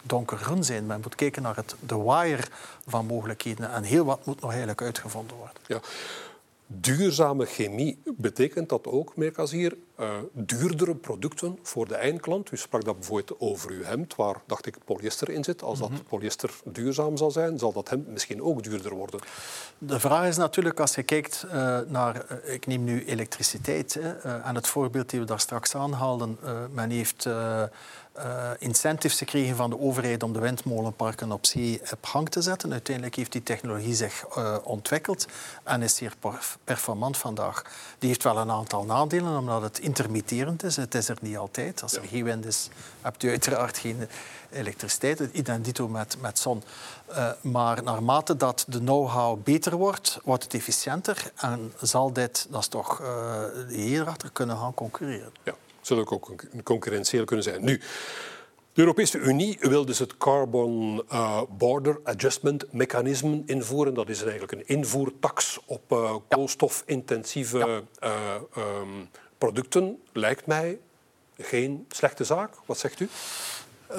donkergroen 0.03 0.63
zijn. 0.63 0.86
Men 0.86 1.00
moet 1.01 1.15
kijken 1.15 1.41
naar 1.41 1.56
het, 1.56 1.75
de 1.79 2.03
wire 2.03 2.44
van 2.88 3.06
mogelijkheden. 3.06 3.72
En 3.72 3.84
heel 3.84 4.06
wat 4.06 4.25
moet 4.25 4.41
nog 4.41 4.50
eigenlijk 4.50 4.82
uitgevonden 4.82 5.38
worden. 5.38 5.56
Ja. 5.67 5.79
Duurzame 6.70 7.46
chemie, 7.46 8.02
betekent 8.18 8.70
dat 8.70 8.88
ook, 8.88 9.16
Merkazier, 9.16 9.78
uh, 10.00 10.10
duurdere 10.32 10.96
producten 10.96 11.60
voor 11.62 11.88
de 11.88 11.96
eindklant? 11.96 12.52
U 12.52 12.58
sprak 12.58 12.86
dat 12.86 12.96
bijvoorbeeld 12.96 13.39
over 13.39 13.72
uw 13.72 13.84
hemd, 13.84 14.15
waar, 14.15 14.36
dacht 14.46 14.65
ik, 14.65 14.78
polyester 14.86 15.30
in 15.30 15.44
zit. 15.44 15.63
Als 15.63 15.80
dat 15.80 15.89
mhm. 15.89 16.04
polyester 16.04 16.54
duurzaam 16.63 17.18
zal 17.18 17.32
zijn, 17.32 17.60
zal 17.60 17.74
dat 17.74 17.89
hemd 17.89 18.08
misschien 18.08 18.41
ook 18.41 18.63
duurder 18.63 18.94
worden? 18.94 19.20
De 19.78 20.00
vraag 20.00 20.28
is 20.28 20.38
natuurlijk, 20.38 20.80
als 20.80 20.96
je 20.96 21.04
kijkt 21.04 21.46
uh, 21.46 21.80
naar, 21.88 22.26
uh, 22.46 22.54
ik 22.54 22.68
neem 22.68 22.84
nu 22.84 23.06
elektriciteit, 23.06 23.94
hè, 23.94 24.39
en 24.41 24.56
het 24.56 24.68
voorbeeld 24.68 25.10
die 25.10 25.20
we 25.20 25.26
daar 25.26 25.39
straks 25.39 25.76
aanhaalden, 25.76 26.38
men 26.72 26.89
heeft 26.89 27.28
uh, 28.17 28.51
incentives 28.60 29.17
gekregen 29.17 29.56
van 29.56 29.69
de 29.69 29.80
overheid 29.80 30.23
om 30.23 30.34
de 30.34 30.39
windmolenparken 30.39 31.32
op 31.32 31.45
zee 31.45 31.82
op 31.91 32.06
gang 32.06 32.30
te 32.30 32.41
zetten. 32.41 32.71
Uiteindelijk 32.71 33.15
heeft 33.15 33.32
die 33.32 33.43
technologie 33.43 33.95
zich 33.95 34.25
uh, 34.38 34.58
ontwikkeld 34.63 35.25
en 35.63 35.82
is 35.82 35.95
zeer 35.95 36.13
performant 36.63 37.17
vandaag. 37.17 37.63
Die 37.99 38.10
heeft 38.10 38.23
wel 38.23 38.38
een 38.38 38.51
aantal 38.51 38.84
nadelen, 38.84 39.38
omdat 39.38 39.62
het 39.62 39.80
intermitterend 39.80 40.63
is. 40.63 40.75
Het 40.75 40.95
is 40.95 41.10
er 41.10 41.17
niet 41.21 41.38
altijd. 41.38 41.82
Als 41.82 41.95
er 41.95 42.03
geen 42.03 42.23
wind 42.23 42.45
is, 42.45 42.69
hebt 43.01 43.23
u 43.23 43.30
uiteraard 43.30 43.77
geen 43.77 44.08
elektriciteit. 44.49 45.19
Identito 45.19 45.88
met, 45.88 46.17
met 46.21 46.39
zon. 46.39 46.63
Uh, 47.10 47.30
maar 47.41 47.84
naarmate 47.84 48.38
dat 48.38 48.65
de 48.67 48.80
know-how 48.80 49.43
beter 49.43 49.75
wordt, 49.75 50.19
wordt 50.23 50.43
het 50.43 50.53
efficiënter 50.53 51.32
en 51.36 51.73
zal 51.82 52.13
dit, 52.13 52.47
dat 52.49 52.62
is 52.62 52.67
toch 52.67 53.01
hierachter, 53.67 54.30
kunnen 54.32 54.58
gaan 54.58 54.73
concurreren. 54.73 55.32
Ja 55.43 55.53
zullen 55.88 56.12
ook 56.12 56.36
concurrentieel 56.63 57.26
kunnen 57.26 57.45
zijn. 57.45 57.63
Nu, 57.63 57.82
de 58.73 58.82
Europese 58.82 59.17
Unie 59.17 59.58
wil 59.60 59.86
dus 59.86 60.00
het 60.00 60.17
Carbon 60.17 61.04
uh, 61.12 61.41
Border 61.58 62.00
Adjustment 62.04 62.73
Mechanisme 62.73 63.43
invoeren. 63.45 63.93
Dat 63.93 64.10
is 64.10 64.21
eigenlijk 64.21 64.52
een 64.52 64.67
invoertax 64.67 65.60
op 65.65 65.91
uh, 65.91 66.15
koolstofintensieve 66.28 67.84
uh, 68.04 68.36
um, 68.58 69.10
producten. 69.38 70.02
Lijkt 70.13 70.45
mij 70.45 70.80
geen 71.38 71.86
slechte 71.89 72.23
zaak. 72.23 72.54
Wat 72.65 72.78
zegt 72.78 73.00
u? 73.00 73.10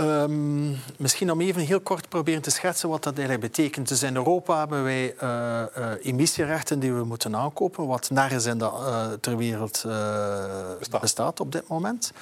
Um, 0.00 0.76
misschien 0.96 1.30
om 1.32 1.40
even 1.40 1.62
heel 1.62 1.80
kort 1.80 2.08
proberen 2.08 2.42
te 2.42 2.50
schetsen 2.50 2.88
wat 2.88 3.02
dat 3.02 3.18
eigenlijk 3.18 3.52
betekent. 3.52 3.88
Dus 3.88 4.02
in 4.02 4.16
Europa 4.16 4.58
hebben 4.58 4.82
wij 4.82 5.14
uh, 5.22 5.62
uh, 5.78 5.90
emissierechten 6.02 6.78
die 6.78 6.92
we 6.92 7.04
moeten 7.04 7.36
aankopen, 7.36 7.86
wat 7.86 8.10
nergens 8.10 8.46
in 8.46 8.58
de, 8.58 8.64
uh, 8.64 9.06
ter 9.20 9.36
wereld 9.36 9.84
bestaat. 10.78 11.00
bestaat. 11.00 11.40
op 11.40 11.52
dit 11.52 11.68
moment. 11.68 12.12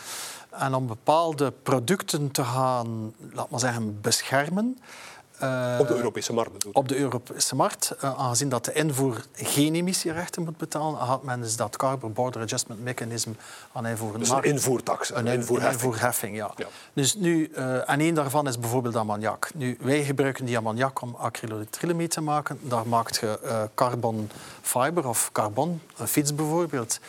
En 0.51 0.75
om 0.75 0.87
bepaalde 0.87 1.53
producten 1.63 2.31
te 2.31 2.45
gaan, 2.45 3.15
laat 3.33 3.51
maar 3.51 3.61
zeggen, 3.61 4.01
beschermen, 4.01 4.79
uh, 5.43 5.77
op 5.81 5.89
de 5.89 5.95
Europese 5.95 6.33
markt 6.33 6.53
bedoel 6.53 6.73
Op 6.73 6.89
de 6.89 6.97
Europese 6.97 7.55
markt. 7.55 7.95
Uh, 8.05 8.19
aangezien 8.19 8.49
dat 8.49 8.65
de 8.65 8.73
invoer 8.73 9.25
geen 9.33 9.75
emissierechten 9.75 10.43
moet 10.43 10.57
betalen, 10.57 10.99
had 10.99 11.23
men 11.23 11.41
dus 11.41 11.57
dat 11.57 11.77
Carbon 11.77 12.13
Border 12.13 12.43
Adjustment 12.43 12.83
Mechanism 12.83 13.31
aan 13.73 13.87
invoeren. 13.87 14.21
Dus 14.21 14.31
een 14.31 14.43
invoertax, 14.43 15.15
een, 15.15 15.27
een 15.27 15.33
invoerheffing. 15.33 16.37
ja. 16.37 16.51
ja. 16.57 16.67
Dus 16.93 17.15
nu, 17.15 17.51
uh, 17.57 17.91
en 17.91 18.01
één 18.01 18.15
daarvan 18.15 18.49
is 18.49 18.59
bijvoorbeeld 18.59 18.97
ammoniak. 18.97 19.51
Nu, 19.55 19.77
wij 19.81 20.05
gebruiken 20.05 20.45
die 20.45 20.57
ammoniak 20.57 21.01
om 21.01 21.15
acrylonitrile 21.15 21.95
mee 21.95 22.09
te 22.09 22.21
maken. 22.21 22.59
Daar 22.63 22.89
maakt 22.89 23.17
je 23.17 23.69
carbon 23.75 24.31
fiber 24.63 25.09
of 25.09 25.29
carbon, 25.33 25.81
een 25.97 26.09
fiets 26.09 26.35
bijvoorbeeld. 26.35 27.01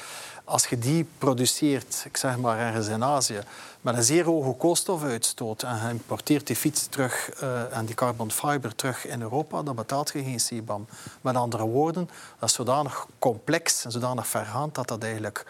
Als 0.47 0.67
je 0.67 0.79
die 0.79 1.07
produceert, 1.17 2.03
ik 2.05 2.17
zeg 2.17 2.37
maar 2.37 2.59
ergens 2.59 2.87
in 2.87 3.03
Azië, 3.03 3.39
met 3.81 3.95
een 3.95 4.03
zeer 4.03 4.25
hoge 4.25 4.53
koolstofuitstoot 4.57 5.63
en 5.63 5.75
je 5.75 5.89
importeert 5.89 6.47
die 6.47 6.55
fiets 6.55 6.87
terug 6.87 7.41
uh, 7.41 7.77
en 7.77 7.85
die 7.85 7.95
carbon 7.95 8.31
fiber 8.31 8.75
terug 8.75 9.05
in 9.05 9.21
Europa, 9.21 9.63
dan 9.63 9.75
betaalt 9.75 10.11
je 10.13 10.23
geen 10.23 10.37
CBAM. 10.37 10.87
Met 11.21 11.35
andere 11.35 11.63
woorden, 11.63 12.09
dat 12.39 12.49
is 12.49 12.55
zodanig 12.55 13.07
complex 13.19 13.85
en 13.85 13.91
zodanig 13.91 14.27
vergaand 14.27 14.75
dat 14.75 14.87
dat 14.87 15.03
eigenlijk 15.03 15.45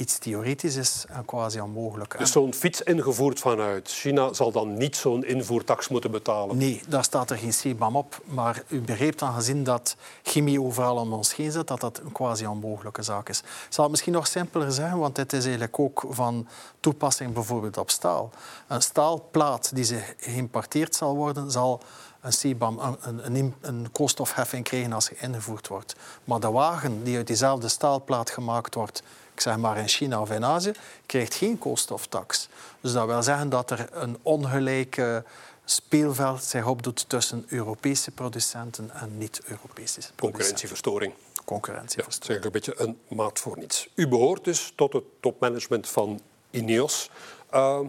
iets 0.00 0.18
theoretisch 0.18 0.76
is 0.76 1.04
en 1.08 1.24
quasi 1.24 1.60
onmogelijk. 1.60 2.18
Dus 2.18 2.32
zo'n 2.32 2.54
fiets 2.54 2.82
ingevoerd 2.82 3.38
vanuit 3.38 3.88
China 3.88 4.32
zal 4.32 4.52
dan 4.52 4.74
niet 4.74 4.96
zo'n 4.96 5.24
invoertax 5.24 5.88
moeten 5.88 6.10
betalen? 6.10 6.56
Nee, 6.56 6.82
daar 6.88 7.04
staat 7.04 7.30
er 7.30 7.36
geen 7.36 7.50
CBAM 7.50 7.96
op. 7.96 8.20
Maar 8.24 8.62
u 8.68 8.80
begreep 8.80 9.18
dan 9.18 9.32
gezien 9.32 9.64
dat 9.64 9.96
chemie 10.22 10.62
overal 10.62 10.96
om 10.96 11.12
ons 11.12 11.36
heen 11.36 11.52
zit, 11.52 11.68
dat 11.68 11.80
dat 11.80 12.00
een 12.04 12.12
quasi 12.12 12.46
onmogelijke 12.46 13.02
zaak 13.02 13.28
is. 13.28 13.38
Ik 13.38 13.46
zal 13.68 13.82
het 13.82 13.90
misschien 13.92 14.12
nog 14.12 14.26
simpeler 14.26 14.72
zeggen, 14.72 14.98
want 14.98 15.16
dit 15.16 15.32
is 15.32 15.42
eigenlijk 15.42 15.78
ook 15.78 16.04
van 16.08 16.48
toepassing 16.80 17.32
bijvoorbeeld 17.32 17.76
op 17.76 17.90
staal. 17.90 18.30
Een 18.68 18.82
staalplaat 18.82 19.74
die 19.74 19.84
ze 19.84 20.00
geïmporteerd 20.16 20.94
zal 20.94 21.16
worden, 21.16 21.50
zal 21.50 21.82
een 22.20 22.30
CBAM, 22.30 22.78
een, 23.00 23.36
een, 23.36 23.54
een, 23.60 23.88
koolstofheffing 23.92 24.64
krijgen 24.64 24.92
als 24.92 25.08
hij 25.08 25.28
ingevoerd 25.28 25.68
wordt. 25.68 25.94
Maar 26.24 26.40
de 26.40 26.50
wagen 26.50 27.04
die 27.04 27.16
uit 27.16 27.26
diezelfde 27.26 27.68
staalplaat 27.68 28.30
gemaakt 28.30 28.74
wordt, 28.74 29.02
ik 29.34 29.40
zeg 29.40 29.56
maar 29.56 29.78
in 29.78 29.88
China 29.88 30.20
of 30.20 30.30
in 30.30 30.44
Azië, 30.44 30.72
krijgt 31.06 31.34
geen 31.34 31.58
koolstoftax. 31.58 32.48
Dus 32.80 32.92
dat 32.92 33.06
wil 33.06 33.22
zeggen 33.22 33.48
dat 33.48 33.70
er 33.70 33.88
een 33.90 34.18
ongelijke 34.22 35.24
speelveld 35.64 36.44
zich 36.44 36.66
opdoet 36.66 37.08
tussen 37.08 37.44
Europese 37.48 38.10
producenten 38.10 38.90
en 38.90 39.18
niet-Europese 39.18 40.00
producenten. 40.00 40.16
Concurrentieverstoring. 40.16 41.12
Concurrentieverstoring. 41.44 42.26
Ja, 42.26 42.26
zeg 42.26 42.36
ik 42.36 42.44
een 42.44 42.74
beetje 42.74 42.98
een 43.08 43.16
maat 43.16 43.38
voor 43.38 43.58
niets. 43.58 43.88
U 43.94 44.08
behoort 44.08 44.44
dus 44.44 44.72
tot 44.76 44.92
het 44.92 45.04
topmanagement 45.20 45.88
van 45.88 46.20
Ineos. 46.50 47.10
Uh, 47.54 47.80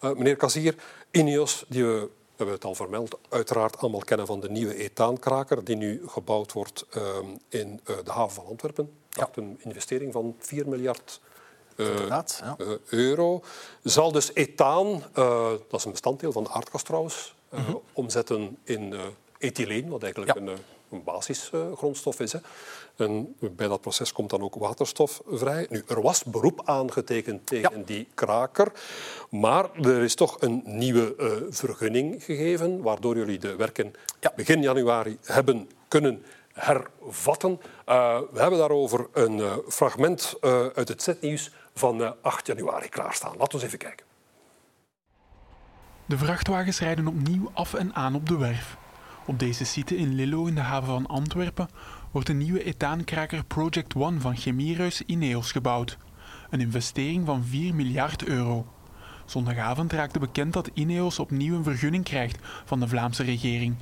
meneer 0.00 0.36
Kazier, 0.36 0.74
Ineos, 1.10 1.64
die 1.68 1.84
we 1.84 2.08
we 2.36 2.44
hebben 2.44 2.54
het 2.54 2.64
al 2.64 2.74
vermeld, 2.74 3.18
uiteraard 3.28 3.78
allemaal 3.78 4.00
kennen 4.00 4.26
van 4.26 4.40
de 4.40 4.50
nieuwe 4.50 4.76
etaankraker 4.76 5.64
die 5.64 5.76
nu 5.76 6.02
gebouwd 6.06 6.52
wordt 6.52 6.86
ehm, 6.90 7.26
in 7.48 7.80
uh, 7.90 7.96
de 8.04 8.10
haven 8.10 8.34
van 8.34 8.46
Antwerpen. 8.46 8.98
Ja. 9.08 9.28
Een 9.34 9.60
investering 9.62 10.12
van 10.12 10.36
4 10.38 10.68
miljard 10.68 11.20
uh, 11.76 12.08
ja. 12.08 12.24
uh, 12.58 12.68
euro. 12.84 13.42
Zal 13.82 14.12
dus 14.12 14.32
ethaan, 14.32 15.02
dat 15.68 15.72
is 15.72 15.84
een 15.84 15.90
bestanddeel 15.90 16.32
van 16.32 16.44
de 16.44 16.50
aardgas 16.50 16.82
trouwens, 16.82 17.34
mm 17.50 17.64
-hmm. 17.64 17.80
omzetten 17.92 18.58
in 18.64 18.94
ethyleen, 19.38 19.88
wat 19.88 20.02
eigenlijk 20.02 20.34
ja. 20.34 20.40
een 20.40 20.58
een 20.94 21.04
basisgrondstof 21.04 22.20
is. 22.20 22.32
Hè. 22.32 22.38
En 22.96 23.36
bij 23.40 23.68
dat 23.68 23.80
proces 23.80 24.12
komt 24.12 24.30
dan 24.30 24.42
ook 24.42 24.54
waterstof 24.54 25.22
vrij. 25.26 25.66
Nu, 25.70 25.82
er 25.88 26.02
was 26.02 26.24
beroep 26.24 26.60
aangetekend 26.64 27.46
tegen 27.46 27.84
die 27.84 28.08
kraker, 28.14 28.72
maar 29.30 29.74
er 29.74 30.02
is 30.02 30.14
toch 30.14 30.36
een 30.40 30.62
nieuwe 30.64 31.14
uh, 31.18 31.32
vergunning 31.50 32.24
gegeven, 32.24 32.82
waardoor 32.82 33.16
jullie 33.16 33.38
de 33.38 33.56
werken 33.56 33.92
begin 34.36 34.62
januari 34.62 35.18
hebben 35.24 35.70
kunnen 35.88 36.24
hervatten. 36.52 37.60
Uh, 37.88 38.18
we 38.32 38.40
hebben 38.40 38.58
daarover 38.58 39.06
een 39.12 39.38
uh, 39.38 39.52
fragment 39.68 40.34
uit 40.74 40.88
het 40.88 41.02
zetnieuws 41.02 41.50
van 41.74 42.22
8 42.22 42.46
januari 42.46 42.88
klaarstaan. 42.88 43.36
Laten 43.38 43.46
we 43.46 43.54
eens 43.54 43.64
even 43.64 43.78
kijken. 43.78 44.06
De 46.06 46.18
vrachtwagens 46.18 46.80
rijden 46.80 47.06
opnieuw 47.06 47.50
af 47.54 47.74
en 47.74 47.94
aan 47.94 48.14
op 48.14 48.28
de 48.28 48.36
werf. 48.36 48.76
Op 49.26 49.38
deze 49.38 49.64
site 49.64 49.96
in 49.96 50.14
Lillo 50.14 50.46
in 50.46 50.54
de 50.54 50.60
haven 50.60 50.88
van 50.88 51.06
Antwerpen 51.06 51.68
wordt 52.14 52.28
een 52.28 52.38
nieuwe 52.38 52.64
ethaankraker 52.64 53.44
Project 53.44 53.94
One 53.94 54.20
van 54.20 54.36
chemiereus 54.36 55.02
Ineos 55.06 55.52
gebouwd. 55.52 55.98
Een 56.50 56.60
investering 56.60 57.26
van 57.26 57.44
4 57.44 57.74
miljard 57.74 58.24
euro. 58.24 58.66
Zondagavond 59.24 59.92
raakte 59.92 60.18
bekend 60.18 60.52
dat 60.52 60.70
Ineos 60.74 61.18
opnieuw 61.18 61.56
een 61.56 61.64
vergunning 61.64 62.04
krijgt 62.04 62.38
van 62.64 62.80
de 62.80 62.88
Vlaamse 62.88 63.22
regering. 63.22 63.76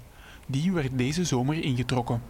Die 0.46 0.72
werd 0.72 0.98
deze 0.98 1.24
zomer 1.24 1.62
ingetrokken 1.62 2.22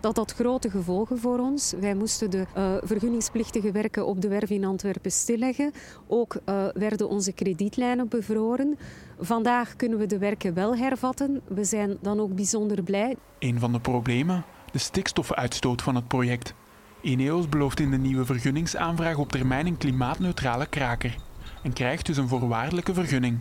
dat 0.00 0.16
had 0.16 0.32
grote 0.32 0.70
gevolgen 0.70 1.18
voor 1.18 1.38
ons. 1.38 1.74
Wij 1.80 1.94
moesten 1.94 2.30
de 2.30 2.46
uh, 2.56 2.74
vergunningsplichtige 2.82 3.72
werken 3.72 4.06
op 4.06 4.20
de 4.20 4.28
werf 4.28 4.50
in 4.50 4.64
Antwerpen 4.64 5.12
stilleggen. 5.12 5.72
Ook 6.06 6.34
uh, 6.34 6.66
werden 6.74 7.08
onze 7.08 7.32
kredietlijnen 7.32 8.08
bevroren. 8.08 8.78
Vandaag 9.18 9.76
kunnen 9.76 9.98
we 9.98 10.06
de 10.06 10.18
werken 10.18 10.54
wel 10.54 10.76
hervatten. 10.76 11.40
We 11.48 11.64
zijn 11.64 11.96
dan 12.00 12.20
ook 12.20 12.34
bijzonder 12.34 12.82
blij. 12.82 13.16
Een 13.38 13.58
van 13.58 13.72
de 13.72 13.80
problemen? 13.80 14.44
De 14.76 14.82
stikstofuitstoot 14.82 15.82
van 15.82 15.94
het 15.94 16.08
project. 16.08 16.54
Ineos 17.00 17.48
belooft 17.48 17.80
in 17.80 17.90
de 17.90 17.96
nieuwe 17.96 18.24
vergunningsaanvraag 18.24 19.16
op 19.16 19.30
termijn 19.30 19.66
een 19.66 19.76
klimaatneutrale 19.76 20.66
kraker 20.66 21.16
en 21.62 21.72
krijgt 21.72 22.06
dus 22.06 22.16
een 22.16 22.28
voorwaardelijke 22.28 22.94
vergunning. 22.94 23.40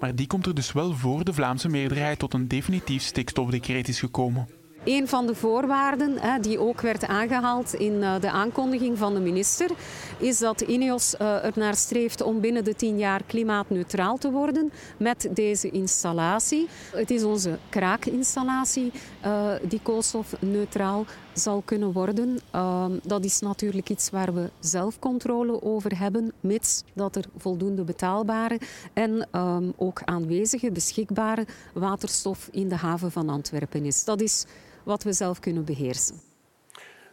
Maar 0.00 0.14
die 0.14 0.26
komt 0.26 0.46
er 0.46 0.54
dus 0.54 0.72
wel 0.72 0.94
voor 0.94 1.24
de 1.24 1.32
Vlaamse 1.32 1.68
meerderheid 1.68 2.18
tot 2.18 2.34
een 2.34 2.48
definitief 2.48 3.02
stikstofdecreet 3.02 3.88
is 3.88 3.98
gekomen. 3.98 4.48
Een 4.84 5.08
van 5.08 5.26
de 5.26 5.34
voorwaarden 5.34 6.18
die 6.40 6.58
ook 6.58 6.80
werd 6.80 7.06
aangehaald 7.06 7.74
in 7.74 8.02
eh, 8.02 8.20
de 8.20 8.30
aankondiging 8.30 8.98
van 8.98 9.14
de 9.14 9.20
minister 9.20 9.70
is 10.18 10.38
dat 10.38 10.60
Ineos 10.60 11.14
uh, 11.20 11.44
er 11.44 11.52
naar 11.54 11.74
streeft 11.74 12.22
om 12.22 12.40
binnen 12.40 12.64
de 12.64 12.74
tien 12.74 12.98
jaar 12.98 13.22
klimaatneutraal 13.26 14.18
te 14.18 14.30
worden 14.30 14.72
met 14.96 15.28
deze 15.30 15.70
installatie. 15.70 16.68
Het 16.94 17.10
is 17.10 17.22
onze 17.22 17.58
kraakinstallatie 17.68 18.92
uh, 19.26 19.52
die 19.62 19.80
koolstofneutraal 19.82 21.04
zal 21.32 21.62
kunnen 21.64 21.92
worden. 21.92 22.38
Uh, 22.54 22.86
dat 23.02 23.24
is 23.24 23.40
natuurlijk 23.40 23.90
iets 23.90 24.10
waar 24.10 24.34
we 24.34 24.50
zelf 24.60 24.98
controle 24.98 25.62
over 25.62 25.98
hebben, 25.98 26.32
mits 26.40 26.82
dat 26.92 27.16
er 27.16 27.24
voldoende 27.36 27.84
betaalbare 27.84 28.60
en 28.92 29.28
um, 29.32 29.72
ook 29.76 30.02
aanwezige, 30.04 30.70
beschikbare 30.70 31.46
waterstof 31.74 32.48
in 32.50 32.68
de 32.68 32.76
haven 32.76 33.12
van 33.12 33.28
Antwerpen 33.28 33.84
is. 33.84 34.04
Dat 34.04 34.20
is 34.20 34.46
wat 34.84 35.02
we 35.02 35.12
zelf 35.12 35.38
kunnen 35.38 35.64
beheersen. 35.64 36.20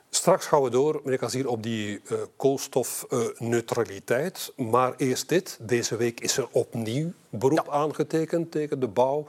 Straks 0.10 0.45
gaan 0.45 0.62
we 0.62 0.69
door, 0.69 1.01
meneer 1.03 1.19
Kazier, 1.19 1.47
op 1.47 1.63
die 1.63 2.01
uh, 2.12 2.17
koolstofneutraliteit. 2.36 4.53
Uh, 4.56 4.69
maar 4.69 4.93
eerst 4.97 5.30
dit. 5.30 5.58
Deze 5.62 5.95
week 5.95 6.19
is 6.19 6.38
er 6.38 6.47
opnieuw 6.51 7.12
beroep 7.30 7.65
ja. 7.65 7.71
aangetekend 7.71 8.51
tegen 8.51 8.80
de 8.80 8.88
bouw 8.88 9.25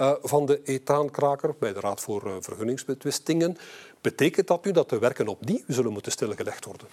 uh, 0.00 0.12
van 0.22 0.46
de 0.46 0.60
ethaankraker 0.64 1.54
bij 1.58 1.72
de 1.72 1.80
Raad 1.80 2.00
voor 2.00 2.36
Vergunningsbetwistingen. 2.40 3.56
Betekent 4.02 4.46
dat 4.46 4.64
nu 4.64 4.72
dat 4.72 4.88
de 4.88 4.98
werken 4.98 5.28
opnieuw 5.28 5.60
zullen 5.66 5.92
moeten 5.92 6.12
stilgelegd 6.12 6.64
worden? 6.64 6.86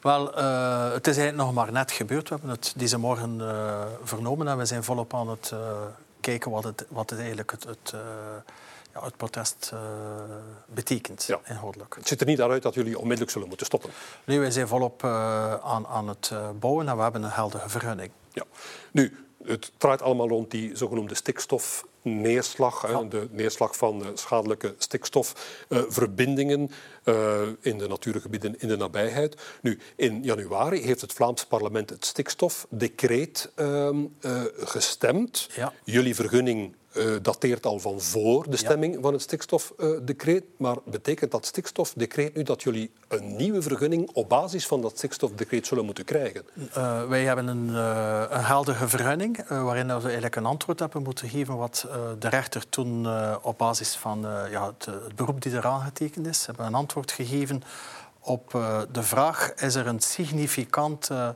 Wel, 0.00 0.26
het 0.92 1.06
is 1.06 1.16
eigenlijk 1.16 1.36
nog 1.36 1.54
maar 1.54 1.72
net 1.72 1.92
gebeurd. 1.92 2.28
We 2.28 2.34
hebben 2.34 2.50
het 2.54 2.74
deze 2.76 2.98
morgen 2.98 3.40
vernomen 4.02 4.48
en 4.48 4.58
we 4.58 4.64
zijn 4.64 4.84
volop 4.84 5.14
aan 5.14 5.28
het 5.28 5.52
kijken 6.20 6.50
wat 6.50 6.64
het, 6.64 6.84
wat 6.88 7.10
het 7.10 7.18
eigenlijk 7.18 7.50
het, 7.50 7.64
het 7.64 7.94
ja, 8.94 9.04
het 9.04 9.16
protest 9.16 9.72
betekent, 10.66 11.24
ja. 11.24 11.40
inhoudelijk. 11.46 11.94
Het 11.94 12.08
ziet 12.08 12.20
er 12.20 12.26
niet 12.26 12.40
uit 12.40 12.62
dat 12.62 12.74
jullie 12.74 12.96
onmiddellijk 12.98 13.30
zullen 13.30 13.48
moeten 13.48 13.66
stoppen. 13.66 13.90
Nee, 14.24 14.38
wij 14.38 14.50
zijn 14.50 14.68
volop 14.68 15.04
aan, 15.04 15.86
aan 15.86 16.08
het 16.08 16.32
bouwen 16.58 16.88
en 16.88 16.96
we 16.96 17.02
hebben 17.02 17.22
een 17.22 17.30
heldere 17.30 17.68
vergunning. 17.68 18.10
Ja. 18.32 18.44
Nu, 18.90 19.29
het 19.44 19.72
draait 19.76 20.02
allemaal 20.02 20.28
rond 20.28 20.50
die 20.50 20.76
zogenoemde 20.76 21.14
stikstofneerslag, 21.14 22.90
ja. 22.90 23.02
de 23.02 23.28
neerslag 23.30 23.76
van 23.76 24.04
schadelijke 24.14 24.74
stikstofverbindingen 24.78 26.70
uh, 27.04 27.40
in 27.60 27.78
de 27.78 27.88
natuurgebieden 27.88 28.60
in 28.60 28.68
de 28.68 28.76
nabijheid. 28.76 29.36
Nu, 29.62 29.78
in 29.96 30.22
januari 30.22 30.82
heeft 30.82 31.00
het 31.00 31.12
Vlaams 31.12 31.46
parlement 31.46 31.90
het 31.90 32.04
stikstofdecreet 32.04 33.52
uh, 33.56 33.98
gestemd. 34.56 35.48
Ja. 35.56 35.72
Jullie 35.84 36.14
vergunning 36.14 36.74
uh, 36.92 37.16
dateert 37.22 37.66
al 37.66 37.78
van 37.78 38.00
voor 38.00 38.50
de 38.50 38.56
stemming 38.56 38.94
ja. 38.94 39.00
van 39.00 39.12
het 39.12 39.22
stikstofdecreet. 39.22 40.44
maar 40.56 40.76
betekent 40.84 41.30
dat 41.30 41.46
stikstofdecreet 41.46 42.34
nu 42.34 42.42
dat 42.42 42.62
jullie 42.62 42.90
een 43.08 43.36
nieuwe 43.36 43.62
vergunning 43.62 44.10
op 44.12 44.28
basis 44.28 44.66
van 44.66 44.80
dat 44.80 44.96
stikstofdecreet 44.96 45.66
zullen 45.66 45.84
moeten 45.84 46.04
krijgen? 46.04 46.42
Uh, 46.76 47.08
wij 47.08 47.24
hebben 47.24 47.46
een, 47.46 47.68
uh, 47.68 48.24
een 48.30 48.44
heldere 48.44 48.88
vergunning 48.88 49.48
waarin 49.48 49.86
we 49.86 50.02
eigenlijk 50.02 50.36
een 50.36 50.46
antwoord 50.46 50.78
hebben 50.78 51.02
moeten 51.02 51.28
geven 51.28 51.56
wat 51.56 51.86
de 52.18 52.28
rechter 52.28 52.68
toen 52.68 53.08
op 53.42 53.58
basis 53.58 53.94
van 53.94 54.20
ja, 54.50 54.66
het, 54.66 54.84
het, 54.84 55.16
beroep 55.16 55.42
die 55.42 55.52
eraan 55.52 55.80
getekend 55.80 56.26
is, 56.26 56.46
hebben 56.46 56.66
een 56.66 56.74
antwoord 56.74 57.12
gegeven 57.12 57.62
op 58.20 58.50
de 58.92 59.02
vraag 59.02 59.54
is 59.54 59.74
er 59.74 59.86
een 59.86 60.00
significante 60.00 61.34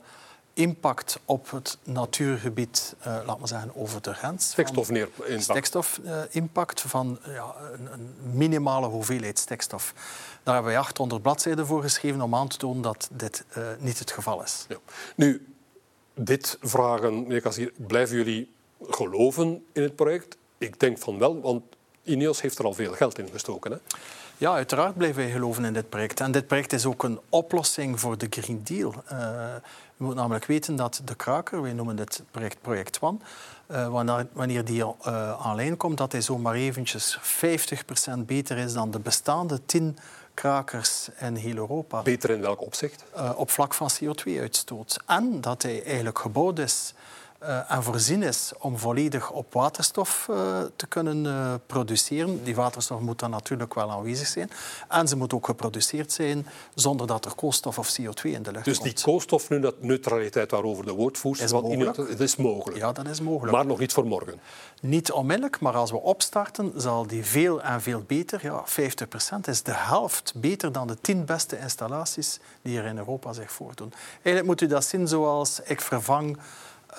impact 0.54 1.18
op 1.24 1.50
het 1.50 1.78
natuurgebied, 1.82 2.94
uh, 3.06 3.18
laat 3.26 3.38
maar 3.38 3.48
zeggen, 3.48 3.70
over 3.74 4.02
de 4.02 4.14
grens. 4.14 4.50
Stikstofimpact. 4.50 5.42
Stikstofimpact 5.42 6.84
uh, 6.84 6.90
van 6.90 7.18
ja, 7.26 7.54
een, 7.72 7.92
een, 7.92 8.14
minimale 8.32 8.86
hoeveelheid 8.86 9.38
stikstof. 9.38 9.92
Daar 10.42 10.54
hebben 10.54 10.72
wij 10.72 10.80
800 10.80 11.22
bladzijden 11.22 11.66
voor 11.66 11.82
geschreven 11.82 12.20
om 12.20 12.34
aan 12.34 12.48
te 12.48 12.56
tonen 12.56 12.82
dat 12.82 13.08
dit 13.12 13.44
uh, 13.58 13.64
niet 13.78 13.98
het 13.98 14.10
geval 14.10 14.42
is. 14.42 14.66
Ja. 14.68 14.76
Nu, 15.16 15.46
dit 16.14 16.58
vragen, 16.60 17.22
meneer 17.22 17.40
Kassier, 17.40 17.72
blijven 17.76 18.16
jullie 18.16 18.52
geloven 18.80 19.64
in 19.72 19.82
het 19.82 19.96
project? 19.96 20.36
Ik 20.58 20.80
denk 20.80 20.98
van 20.98 21.18
wel, 21.18 21.40
want 21.40 21.62
Ineos 22.02 22.40
heeft 22.40 22.58
er 22.58 22.64
al 22.64 22.74
veel 22.74 22.92
geld 22.92 23.18
in 23.18 23.28
gestoken. 23.28 23.72
Hè? 23.72 23.78
Ja, 24.38 24.52
uiteraard 24.52 24.96
blijven 24.96 25.22
wij 25.22 25.30
geloven 25.30 25.64
in 25.64 25.72
dit 25.72 25.88
project. 25.88 26.20
En 26.20 26.32
dit 26.32 26.46
project 26.46 26.72
is 26.72 26.86
ook 26.86 27.02
een 27.02 27.20
oplossing 27.28 28.00
voor 28.00 28.18
de 28.18 28.26
Green 28.30 28.60
Deal. 28.64 28.94
Uh, 29.12 29.18
je 29.96 30.04
moet 30.04 30.14
namelijk 30.14 30.44
weten 30.44 30.76
dat 30.76 31.00
de 31.04 31.14
kraker, 31.14 31.62
wij 31.62 31.72
noemen 31.72 31.96
dit 31.96 32.22
project 32.30 32.56
Project 32.60 32.98
One, 33.00 33.18
uh, 33.70 34.24
wanneer, 34.32 34.64
die 34.64 34.78
uh, 34.78 35.46
alleen 35.46 35.76
komt, 35.76 35.98
dat 35.98 36.12
hij 36.12 36.20
zomaar 36.20 36.54
eventjes 36.54 37.18
50% 38.16 38.18
beter 38.26 38.56
is 38.56 38.72
dan 38.72 38.90
de 38.90 38.98
bestaande 38.98 39.60
10 39.66 39.98
krakers 40.34 41.08
in 41.20 41.34
heel 41.34 41.56
Europa. 41.56 42.02
Beter 42.02 42.30
in 42.30 42.40
welk 42.40 42.60
opzicht? 42.62 43.04
Uh, 43.16 43.30
op 43.36 43.50
vlak 43.50 43.74
van 43.74 43.90
CO2-uitstoot. 43.90 45.00
En 45.06 45.40
dat 45.40 45.62
hij 45.62 45.84
eigenlijk 45.84 46.18
gebouwd 46.18 46.58
is 46.58 46.94
uh, 47.48 47.70
en 47.70 47.82
voorzien 47.82 48.22
is 48.22 48.52
om 48.58 48.78
volledig 48.78 49.30
op 49.30 49.52
waterstof 49.52 50.26
uh, 50.30 50.36
te 50.76 50.86
kunnen 50.86 51.24
uh, 51.24 51.54
produceren. 51.66 52.44
Die 52.44 52.54
waterstof 52.54 53.00
moet 53.00 53.18
dan 53.18 53.30
natuurlijk 53.30 53.74
wel 53.74 53.90
aanwezig 53.90 54.26
zijn. 54.26 54.50
En 54.88 55.08
ze 55.08 55.16
moet 55.16 55.32
ook 55.34 55.46
geproduceerd 55.46 56.12
zijn 56.12 56.46
zonder 56.74 57.06
dat 57.06 57.24
er 57.24 57.34
koolstof 57.34 57.78
of 57.78 57.96
CO2 58.00 58.22
in 58.22 58.42
de 58.42 58.52
lucht 58.52 58.64
dus 58.64 58.78
komt. 58.78 58.90
Dus 58.90 58.94
die 58.94 59.04
koolstofneutraliteit 59.04 60.50
waarover 60.50 60.84
de 60.84 60.92
woordvoerster... 60.92 61.46
Is 61.46 61.52
mogelijk. 61.52 61.96
Het 61.96 62.20
is 62.20 62.36
mogelijk. 62.36 62.78
Ja, 62.78 62.92
dat 62.92 63.08
is 63.08 63.20
mogelijk. 63.20 63.52
Maar 63.52 63.66
nog 63.66 63.78
niet 63.78 63.92
voor 63.92 64.06
morgen. 64.06 64.40
Niet 64.80 65.12
onmiddellijk, 65.12 65.60
maar 65.60 65.74
als 65.74 65.90
we 65.90 66.00
opstarten 66.00 66.72
zal 66.76 67.06
die 67.06 67.24
veel 67.24 67.62
en 67.62 67.82
veel 67.82 68.02
beter... 68.06 68.40
Ja, 68.42 68.64
50% 69.36 69.40
is 69.44 69.62
de 69.62 69.74
helft 69.74 70.32
beter 70.36 70.72
dan 70.72 70.86
de 70.86 70.96
tien 71.00 71.24
beste 71.24 71.58
installaties 71.58 72.38
die 72.62 72.78
er 72.78 72.84
in 72.84 72.98
Europa 72.98 73.32
zich 73.32 73.52
voordoen. 73.52 73.92
Eigenlijk 74.12 74.46
moet 74.46 74.60
u 74.60 74.66
dat 74.66 74.84
zien 74.84 75.08
zoals 75.08 75.60
ik 75.64 75.80
vervang 75.80 76.38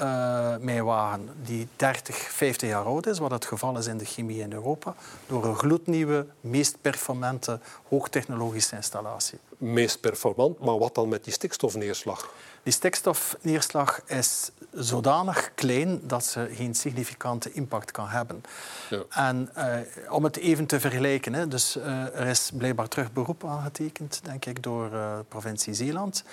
uh, 0.02 0.56
mijn 0.60 0.84
wagen 0.84 1.30
die 1.44 1.68
30, 1.76 2.16
50 2.16 2.70
jaar 2.70 2.84
oud 2.84 3.08
is, 3.08 3.20
wat 3.20 3.32
het 3.32 3.46
geval 3.46 3.78
is 3.78 3.88
in 3.88 3.98
de 3.98 4.06
chemie 4.06 4.42
in 4.42 4.54
Europa, 4.54 4.96
door 5.28 5.46
een 5.46 5.56
gloednieuwe, 5.56 6.26
meest 6.42 6.78
performante, 6.82 7.60
hoogtechnologische 7.88 8.76
installatie. 8.76 9.40
meest 9.58 10.00
performant. 10.00 10.60
Maar 10.60 10.78
wat 10.78 10.96
dan 10.96 11.10
met 11.10 11.24
die 11.24 11.34
stikstofneerslag? 11.34 12.30
Die 12.64 12.74
stikstofneerslag 12.74 14.02
is 14.06 14.52
zodanig 14.72 15.52
klein 15.56 16.00
dat 16.04 16.26
ze 16.26 16.50
geen 16.52 16.76
significante 16.76 17.52
impact 17.52 17.92
kan 17.92 18.08
hebben. 18.08 18.44
Ja. 18.90 19.04
En 19.10 19.50
uh, 19.58 19.78
om 20.10 20.24
het 20.24 20.38
even 20.38 20.66
te 20.66 20.80
vergelijken, 20.80 21.34
hè, 21.34 21.48
dus 21.48 21.78
uh, 21.78 22.20
er 22.20 22.28
is 22.28 22.52
blijkbaar 22.54 22.88
terug 22.88 23.14
beroep 23.14 23.46
aangetekend, 23.46 24.20
denk 24.24 24.46
ik, 24.46 24.64
door 24.64 24.90
provincie 25.28 25.74
Zeeland. 25.74 26.24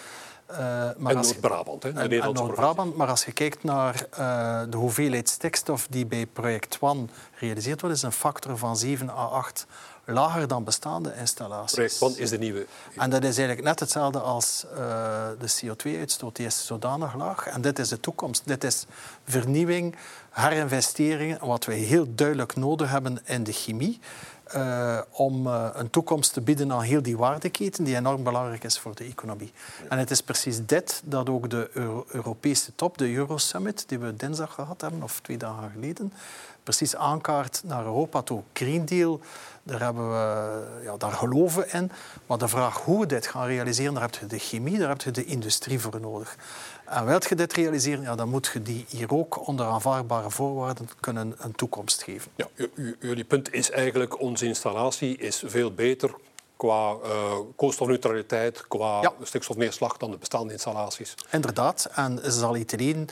Uh, 0.53 0.59
maar 0.97 1.15
en 1.15 1.23
Noord-Brabant, 1.23 1.83
hè? 1.83 1.93
De 1.93 2.21
en, 2.21 2.33
Noord-Brabant. 2.33 2.97
Maar 2.97 3.09
als 3.09 3.25
je 3.25 3.33
kijkt 3.33 3.65
naar 3.65 4.07
uh, 4.19 4.63
de 4.71 4.77
hoeveelheid 4.77 5.29
stikstof 5.29 5.87
die 5.91 6.07
bij 6.07 6.27
project 6.27 6.77
ONE 6.81 7.07
gerealiseerd 7.33 7.81
wordt, 7.81 7.97
is 7.97 8.03
een 8.03 8.13
factor 8.13 8.59
van 8.59 8.77
7 8.77 9.09
à 9.09 9.13
8 9.13 9.67
lager 10.05 10.49
dan 10.49 10.65
bestaande 10.65 11.15
installaties. 11.19 11.75
Project 11.75 12.03
ONE 12.03 12.17
is 12.17 12.31
de 12.31 12.39
nieuwe. 12.39 12.67
En 12.97 13.11
dat 13.11 13.25
is 13.25 13.37
eigenlijk 13.37 13.67
net 13.67 13.81
hetzelfde 13.81 14.19
als 14.19 14.65
uh, 14.71 14.79
de 15.39 15.51
CO2-uitstoot. 15.51 16.37
Die 16.37 16.47
is 16.47 16.67
zodanig 16.67 17.15
laag. 17.15 17.47
En 17.47 17.61
dit 17.61 17.79
is 17.79 17.89
de 17.89 18.01
toekomst. 18.01 18.43
Dit 18.45 18.65
is 18.65 18.87
vernieuwing, 19.25 19.97
herinvesteringen, 20.31 21.47
wat 21.47 21.65
we 21.65 21.75
heel 21.75 22.07
duidelijk 22.15 22.57
nodig 22.57 22.91
hebben 22.91 23.19
in 23.25 23.45
de 23.45 23.53
chemie. 23.53 24.01
Uh, 24.57 24.99
om 25.11 25.47
uh, 25.47 25.69
een 25.73 25.91
toekomst 25.91 26.33
te 26.33 26.41
bieden 26.41 26.73
aan 26.73 26.83
heel 26.83 27.03
die 27.03 27.17
waardeketen 27.17 27.85
die 27.85 27.97
enorm 27.97 28.23
belangrijk 28.23 28.65
is 28.65 28.79
voor 28.79 28.95
de 28.95 29.05
economie. 29.05 29.53
En 29.89 29.99
het 29.99 30.11
is 30.11 30.23
precies 30.23 30.67
dit 30.67 31.03
dat 31.05 31.29
ook 31.29 31.51
de 31.51 31.71
Euro 31.73 32.05
Europese 32.09 32.75
top, 32.75 32.99
de 32.99 33.15
Eurosummit, 33.15 33.85
die 33.89 33.99
we 33.99 34.17
dinsdag 34.17 34.55
gehad 34.55 34.81
hebben, 34.81 35.03
of 35.03 35.21
twee 35.21 35.37
dagen 35.37 35.71
geleden, 35.71 36.13
precies 36.63 36.97
aankaart 36.97 37.63
naar 37.65 37.85
Europa 37.85 38.23
toe. 38.23 38.43
Green 38.53 38.85
Deal, 38.85 39.21
daar, 39.63 39.81
hebben 39.81 40.11
we, 40.11 40.63
ja, 40.83 40.97
daar 40.97 41.13
geloven 41.13 41.63
we 41.63 41.69
in. 41.71 41.91
Maar 42.27 42.39
de 42.39 42.49
vraag 42.49 42.77
hoe 42.79 43.01
we 43.01 43.07
dit 43.07 43.27
gaan 43.27 43.47
realiseren, 43.47 43.93
daar 43.93 44.03
heb 44.03 44.15
je 44.15 44.27
de 44.27 44.39
chemie, 44.39 44.79
daar 44.79 44.89
heb 44.89 45.03
je 45.03 45.11
de 45.11 45.25
industrie 45.25 45.81
voor 45.81 46.01
nodig. 46.01 46.37
En 46.93 47.07
wilt 47.07 47.29
je 47.29 47.35
dit 47.35 47.53
realiseren, 47.53 48.03
ja, 48.03 48.15
dan 48.15 48.29
moet 48.29 48.51
je 48.53 48.63
die 48.63 48.87
hier 48.89 49.13
ook 49.15 49.47
onder 49.47 49.67
aanvaardbare 49.67 50.31
voorwaarden 50.31 50.89
kunnen 51.01 51.35
een 51.39 51.55
toekomst 51.55 52.03
geven. 52.03 52.31
Ja, 52.37 52.49
jullie 53.01 53.25
punt 53.25 53.53
is 53.53 53.71
eigenlijk, 53.71 54.21
onze 54.21 54.47
installatie 54.47 55.17
is 55.17 55.43
veel 55.47 55.75
beter 55.75 56.15
qua 56.57 56.97
uh, 57.05 57.35
koolstofneutraliteit, 57.57 58.69
qua 58.69 59.01
ja. 59.03 59.13
stikstofneerslag 59.23 59.97
dan 59.97 60.11
de 60.11 60.17
bestaande 60.17 60.53
installaties. 60.53 61.15
Inderdaad, 61.31 61.89
en 61.95 62.19
ze 62.23 62.31
zal 62.31 62.57
iedereen 62.57 63.09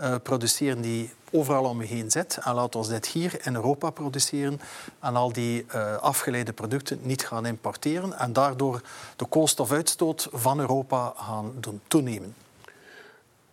uh, 0.00 0.14
produceren 0.22 0.80
die 0.80 1.10
overal 1.30 1.64
om 1.64 1.80
je 1.80 1.86
heen 1.86 2.10
zit. 2.10 2.38
En 2.42 2.54
laat 2.54 2.76
ons 2.76 2.88
dit 2.88 3.06
hier 3.06 3.46
in 3.46 3.54
Europa 3.54 3.90
produceren 3.90 4.60
en 5.00 5.16
al 5.16 5.32
die 5.32 5.66
uh, 5.74 5.96
afgeleide 5.96 6.52
producten 6.52 6.98
niet 7.02 7.26
gaan 7.26 7.46
importeren 7.46 8.18
en 8.18 8.32
daardoor 8.32 8.80
de 9.16 9.24
koolstofuitstoot 9.24 10.28
van 10.32 10.60
Europa 10.60 11.12
gaan 11.16 11.52
doen 11.60 11.80
toenemen. 11.86 12.34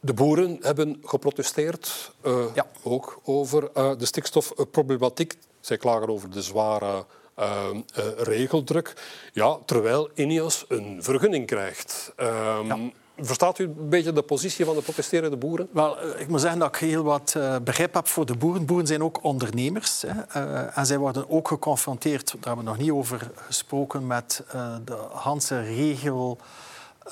De 0.07 0.13
boeren 0.13 0.57
hebben 0.61 1.01
geprotesteerd, 1.03 2.11
uh, 2.25 2.45
ja. 2.53 2.65
ook 2.83 3.19
over 3.23 3.69
uh, 3.77 3.91
de 3.97 4.05
stikstofproblematiek. 4.05 5.35
Zij 5.59 5.77
klagen 5.77 6.09
over 6.09 6.29
de 6.29 6.41
zware 6.41 7.05
uh, 7.39 7.69
regeldruk. 8.17 8.93
Ja, 9.33 9.57
terwijl 9.65 10.09
Ineos 10.13 10.65
een 10.67 11.03
vergunning 11.03 11.45
krijgt. 11.45 12.13
Ehm, 12.15 12.65
ja. 12.65 12.77
Verstaat 13.17 13.59
u 13.59 13.63
een 13.63 13.89
beetje 13.89 14.13
de 14.13 14.21
positie 14.21 14.65
van 14.65 14.75
de 14.75 14.81
protesterende 14.81 15.37
boeren? 15.37 15.69
Wel, 15.71 15.99
eh, 15.99 16.21
ik 16.21 16.27
moet 16.27 16.41
zeggen 16.41 16.59
dat 16.59 16.75
ik 16.75 16.89
heel 16.89 17.03
wat 17.03 17.35
begrip 17.63 17.93
heb 17.93 18.07
voor 18.07 18.25
de 18.25 18.37
boeren. 18.37 18.65
Boeren 18.65 18.87
zijn 18.87 19.03
ook 19.03 19.23
ondernemers. 19.23 20.03
Hè. 20.07 20.21
En 20.65 20.85
zij 20.85 20.97
worden 20.97 21.29
ook 21.29 21.47
geconfronteerd, 21.47 22.27
daar 22.31 22.37
hebben 22.41 22.63
we 22.63 22.69
nog 22.69 22.79
niet 22.79 22.91
over 22.91 23.31
gesproken, 23.35 24.07
met 24.07 24.43
de 24.85 24.97
Hanse 25.11 25.61
regel 25.61 26.37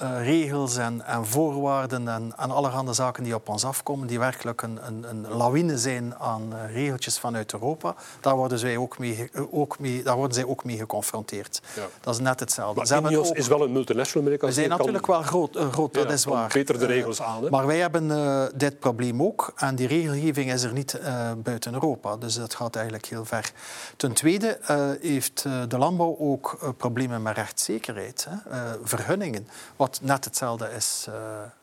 uh, 0.01 0.23
regels 0.23 0.77
en, 0.77 1.05
en 1.05 1.25
voorwaarden 1.25 2.07
en, 2.07 2.33
en 2.37 2.51
allerhande 2.51 2.93
zaken 2.93 3.23
die 3.23 3.35
op 3.35 3.49
ons 3.49 3.65
afkomen, 3.65 4.07
die 4.07 4.19
werkelijk 4.19 4.61
een, 4.61 4.79
een, 4.87 5.05
een 5.09 5.27
lawine 5.27 5.77
zijn 5.77 6.15
aan 6.15 6.53
uh, 6.53 6.73
regeltjes 6.73 7.19
vanuit 7.19 7.53
Europa, 7.53 7.95
daar 8.19 8.35
worden, 8.35 8.59
zij 8.59 8.77
ook 8.77 8.97
mee, 8.97 9.29
ook 9.51 9.79
mee, 9.79 10.03
daar 10.03 10.15
worden 10.15 10.33
zij 10.33 10.45
ook 10.45 10.63
mee 10.63 10.77
geconfronteerd. 10.77 11.61
Ja. 11.75 11.81
Dat 12.01 12.13
is 12.13 12.19
net 12.19 12.39
hetzelfde. 12.39 12.95
Maar 12.95 13.11
Ineos 13.11 13.29
ook, 13.29 13.35
is 13.35 13.47
wel 13.47 13.63
een 13.63 13.71
multinational 13.71 14.29
merk. 14.29 14.41
We 14.41 14.51
zijn 14.51 14.69
natuurlijk 14.69 15.07
wel 15.07 15.21
groot, 15.21 15.55
uh, 15.55 15.71
groot 15.71 15.93
dat 15.93 16.11
is 16.11 16.25
waar. 16.25 16.49
beter 16.53 16.79
de 16.79 16.85
regels 16.85 17.21
aan. 17.21 17.43
Hè? 17.43 17.49
Maar 17.49 17.65
wij 17.65 17.77
hebben 17.77 18.07
dit 18.55 18.79
probleem 18.79 19.23
ook 19.23 19.53
en 19.55 19.75
die 19.75 19.87
regelgeving 19.87 20.51
is 20.53 20.63
er 20.63 20.73
niet 20.73 20.99
buiten 21.37 21.73
Europa. 21.73 22.17
Dus 22.17 22.35
dat 22.35 22.55
gaat 22.55 22.75
eigenlijk 22.75 23.05
heel 23.05 23.25
ver. 23.25 23.51
Ten 23.97 24.13
tweede 24.13 24.59
heeft 25.01 25.45
de 25.67 25.77
landbouw 25.77 26.17
ook 26.19 26.73
problemen 26.77 27.21
met 27.21 27.35
rechtszekerheid, 27.35 28.27
hè? 28.29 28.57
vergunningen 28.83 29.47
wat 29.75 29.84
net 30.01 30.25
hetzelfde 30.25 30.69
is, 30.75 31.05
uh, 31.09 31.15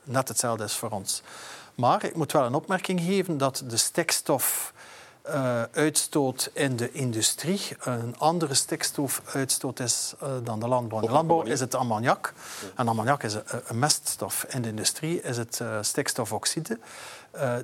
net 0.03 0.27
hetzelfde 0.27 0.63
is 0.63 0.75
voor 0.75 0.89
ons. 0.89 1.21
Maar 1.75 2.03
ik 2.05 2.15
moet 2.15 2.31
wel 2.31 2.45
een 2.45 2.53
opmerking 2.53 3.01
geven 3.01 3.37
dat 3.37 3.63
de 3.67 3.77
stikstof 3.77 4.73
uh, 5.29 5.61
uitstoot 5.71 6.49
in 6.53 6.75
de 6.75 6.91
industrie 6.91 7.61
een 7.79 8.15
andere 8.17 8.53
stikstofuitstoot 8.53 9.79
is 9.79 10.13
uh, 10.23 10.29
dan 10.43 10.59
de 10.59 10.67
landbouw. 10.67 10.99
In 10.99 11.05
de 11.05 11.11
landbouw 11.11 11.41
is 11.41 11.59
het 11.59 11.75
ammoniak. 11.75 12.33
En 12.75 12.87
ammoniak 12.87 13.23
is 13.23 13.33
een, 13.33 13.43
een, 13.67 13.79
meststof. 13.79 14.45
In 14.49 14.61
de 14.61 14.67
industrie 14.67 15.21
is 15.21 15.37
het 15.37 15.59
uh, 15.61 15.77
stikstofoxide. 15.81 16.79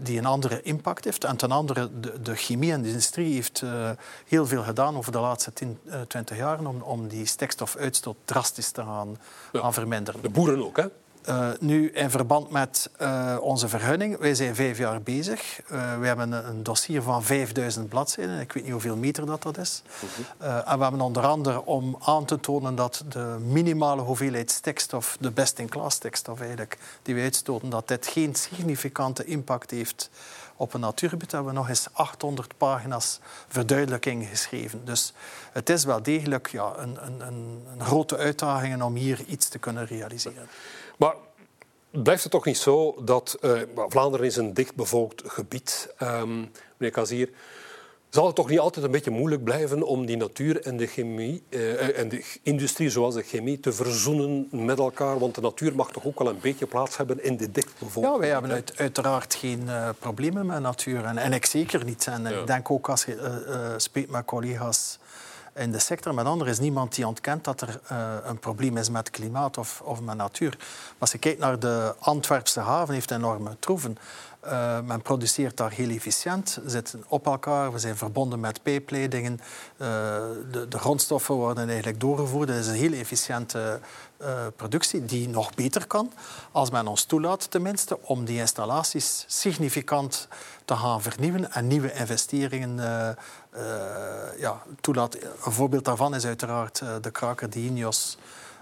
Die 0.02 0.18
een 0.18 0.26
andere 0.26 0.62
impact 0.62 1.04
heeft. 1.04 1.24
En 1.24 1.38
ten 1.38 1.52
andere, 1.52 2.00
de, 2.00 2.22
de 2.22 2.36
chemie 2.36 2.72
en 2.72 2.82
de 2.82 2.88
industrie 2.88 3.34
heeft 3.34 3.64
heel 4.28 4.48
veel 4.48 4.64
gedaan 4.64 4.98
over 4.98 5.12
de 5.12 5.20
laatste 5.20 5.54
10, 5.54 5.80
20 6.08 6.38
jaar 6.38 6.66
om, 6.66 6.82
om 6.82 7.08
die 7.08 7.26
stikstofuitstoot 7.26 8.18
drastisch 8.26 8.72
te 8.72 8.82
gaan, 8.82 9.18
ja. 9.52 9.60
gaan 9.60 9.74
verminderen. 9.74 10.22
De 10.22 10.30
boeren 10.30 10.66
ook, 10.66 10.78
hè? 10.78 10.86
Uh, 11.28 11.50
nu, 11.60 11.92
in 11.92 12.10
verband 12.10 12.50
met 12.50 12.90
uh, 13.02 13.38
onze 13.42 13.68
vergunning, 13.68 14.18
wij 14.18 14.36
zijn 14.36 14.56
vijf 14.56 14.78
jaar 14.78 15.02
bezig. 15.02 15.62
Uh, 15.72 16.00
we 16.00 16.08
hebben 16.08 16.32
een, 16.32 16.48
een, 16.48 16.64
dossier 16.64 17.02
van 17.02 17.24
5000 17.24 17.90
bladzijden. 17.90 18.40
Ik 18.40 18.52
weet 18.52 18.64
niet 18.64 18.72
hoeveel 18.72 18.96
meter 18.96 19.26
dat, 19.26 19.44
dat 19.44 19.58
is. 19.58 19.82
en 20.38 20.78
we 20.78 20.84
hebben 20.84 21.02
onder 21.02 21.26
andere 21.26 21.66
om 21.66 21.98
aan 22.00 22.26
te 22.26 22.40
tonen 22.40 22.76
dat 22.76 23.04
de 23.10 23.38
minimale 23.48 24.02
hoeveelheid 24.02 24.52
stikstof, 24.52 25.18
de 25.20 25.32
best-in-class 25.32 25.96
stikstof 25.96 26.40
eigenlijk, 26.40 26.78
die 27.02 27.16
we 27.16 27.22
uitstoten, 27.22 27.70
dat 27.70 27.88
dit 27.88 28.08
geen 28.08 28.36
significante 28.36 29.26
impact 29.26 29.72
heeft 29.72 30.10
op 30.60 30.74
een 30.74 30.80
natuurgebied 30.80 31.32
hebben 31.32 31.52
we 31.52 31.58
nog 31.58 31.70
eens 31.70 31.88
800 31.92 32.58
pagina's 32.58 33.20
verduidelijking 33.48 34.28
geschreven. 34.28 34.86
Dus 34.86 35.14
het 35.52 35.70
is 35.70 35.84
wel 35.84 36.04
degelijk 36.04 36.48
ja, 36.48 36.74
een, 36.78 36.98
een, 37.06 37.22
een 37.22 37.86
grote 37.86 38.18
uitdaging 38.18 38.84
om 38.84 38.96
hier 38.96 39.24
iets 39.28 39.48
te 39.48 39.60
kunnen 39.60 39.86
realiseren. 39.86 40.48
Maar 41.00 41.16
blijft 41.92 42.24
het 42.24 42.32
toch 42.32 42.46
niet 42.46 42.58
zo 42.58 43.04
dat 43.04 43.38
uh, 43.42 43.62
Vlaanderen 43.76 44.26
is 44.26 44.36
een 44.36 44.54
dichtbevolkt 44.54 45.22
gebied, 45.26 45.94
um, 46.02 46.52
meneer 46.78 46.94
Kazier. 46.96 47.30
Zal 48.10 48.26
het 48.26 48.36
toch 48.36 48.50
niet 48.50 48.60
altijd 48.60 48.86
een 48.86 48.92
beetje 48.92 49.12
moeilijk 49.12 49.44
blijven 49.44 49.84
om 49.84 50.06
die 50.06 50.18
natuur 50.18 50.62
en 50.62 50.78
de 50.78 50.88
chemie 50.88 51.44
uh, 51.50 52.00
en 52.00 52.10
de 52.10 52.26
industrie 52.44 52.90
zoals 52.90 53.16
de 53.16 53.22
chemie 53.22 53.60
te 53.60 53.74
verzoenen 53.74 54.48
met 54.52 54.80
elkaar? 54.80 55.20
Want 55.20 55.36
de 55.36 55.42
natuur 55.42 55.76
mag 55.76 55.92
toch 55.92 56.06
ook 56.06 56.20
wel 56.20 56.28
een 56.28 56.40
beetje 56.42 56.66
plaats 56.66 56.98
hebben 56.98 57.24
in 57.24 57.38
de 57.38 57.52
dichtbevolking. 57.52 58.14
Ja, 58.14 58.20
wij 58.20 58.30
hebben 58.30 58.52
uit, 58.52 58.78
uiteraard 58.78 59.36
geen 59.36 59.64
uh, 59.66 59.90
problemen 60.00 60.46
met 60.46 60.60
natuur. 60.60 61.06
En, 61.06 61.18
en 61.18 61.34
ik 61.34 61.46
zeker 61.46 61.84
niet. 61.86 62.08
En 62.08 62.24
ja. 62.24 62.30
ik 62.30 62.48
denk 62.48 62.72
ook 62.72 62.90
als 62.90 63.06
je 63.06 63.74
spreekt 63.78 64.10
met 64.10 64.26
collega's 64.26 65.00
in 65.60 65.72
de 65.72 65.80
sector. 65.80 66.14
Met 66.14 66.26
anderen 66.26 66.54
is 66.54 66.60
niemand 66.60 66.96
die 66.96 67.08
ontkent 67.08 67.44
dat 67.44 67.62
er 67.62 67.80
uh, 67.92 68.14
een 68.24 68.40
probleem 68.40 68.78
is 68.78 68.90
met 68.90 69.10
klimaat 69.10 69.58
of, 69.58 69.82
of 69.82 70.02
met 70.02 70.18
natuur. 70.18 70.56
Maar 70.58 70.96
als 71.00 71.12
je 71.12 71.18
kijkt 71.18 71.40
naar 71.40 71.60
de 71.60 71.96
Antwerpse 72.00 72.60
haven, 72.60 72.94
heeft 72.94 73.12
enorme 73.12 73.58
troeven. 73.60 73.98
Uh, 74.46 74.80
men 74.80 75.02
produceert 75.02 75.58
daar 75.58 75.72
heel 75.72 75.90
efficiënt, 75.90 76.60
zitten 76.66 77.04
op 77.08 77.26
elkaar, 77.26 77.72
we 77.72 77.80
zijn 77.80 77.98
verbonden 77.98 78.40
met 78.40 78.64
pijpleidingen. 78.64 79.40
Uh, 79.78 79.88
de, 80.52 80.68
de, 80.70 80.78
grondstoffen 80.78 81.36
worden 81.36 81.68
eigenlijk 81.68 82.00
doorgevoerd. 82.00 82.48
Dat 82.48 82.58
is 82.58 82.68
een 82.68 82.74
heel 82.74 82.94
efficiënte 82.94 83.80
productie 84.56 85.06
die 85.06 85.30
nog 85.30 85.54
beter 85.54 85.88
kan, 85.88 86.12
als 86.52 86.70
men 86.70 86.88
ons 86.88 87.04
toelaat 87.04 87.52
tenminste, 87.52 88.00
om 88.02 88.26
die 88.26 88.40
installaties 88.40 89.24
significant 89.28 90.28
te 90.66 90.76
gaan 90.76 91.02
vernieuwen 91.02 91.52
en 91.52 91.68
nieuwe 91.68 91.94
investeringen 91.94 92.80
ja, 94.38 94.62
toelaat. 94.82 95.16
Een 95.16 95.52
voorbeeld 95.52 95.86
daarvan 95.86 96.16
is 96.16 96.26
uiteraard 96.26 96.82
de 97.02 97.12
kraker 97.12 97.50
die 97.50 97.70
Ineos 97.70 98.18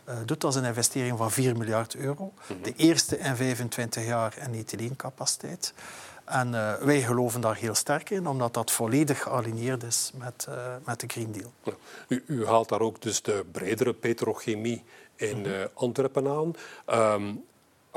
uh, 0.10 0.16
doet 0.26 0.44
als 0.44 0.56
een 0.56 0.64
investering 0.64 1.18
van 1.18 1.32
4 1.32 1.58
miljard 1.58 1.96
euro. 1.96 2.34
Mhm. 2.48 2.62
De 2.62 2.74
eerste 2.76 3.18
in 3.18 3.36
25 3.36 4.06
jaar 4.06 4.38
in 4.38 4.54
ethylencapaciteit. 4.54 5.74
En 6.26 6.48
uh, 6.48 6.74
wij 6.74 7.02
geloven 7.02 7.42
daar 7.42 7.56
heel 7.56 7.76
sterk 7.76 8.10
in, 8.10 8.28
omdat 8.28 8.54
dat 8.54 8.72
volledig 8.72 9.22
gealigneerd 9.22 9.84
is 9.84 10.12
met, 10.16 10.46
uh, 10.50 10.56
met 10.86 11.00
de 11.00 11.08
Green 11.08 11.32
Deal. 11.32 11.54
Ja. 11.64 11.72
U, 12.08 12.24
u, 12.28 12.46
haalt 12.46 12.70
daar 12.70 12.80
ook 12.80 13.02
dus 13.02 13.22
de 13.22 13.46
bredere 13.52 13.94
petrochemie 13.94 14.84
in 15.16 15.38
mm 15.38 15.68
Antwerpen 15.74 16.28
aan. 16.28 16.54
Um, 17.14 17.44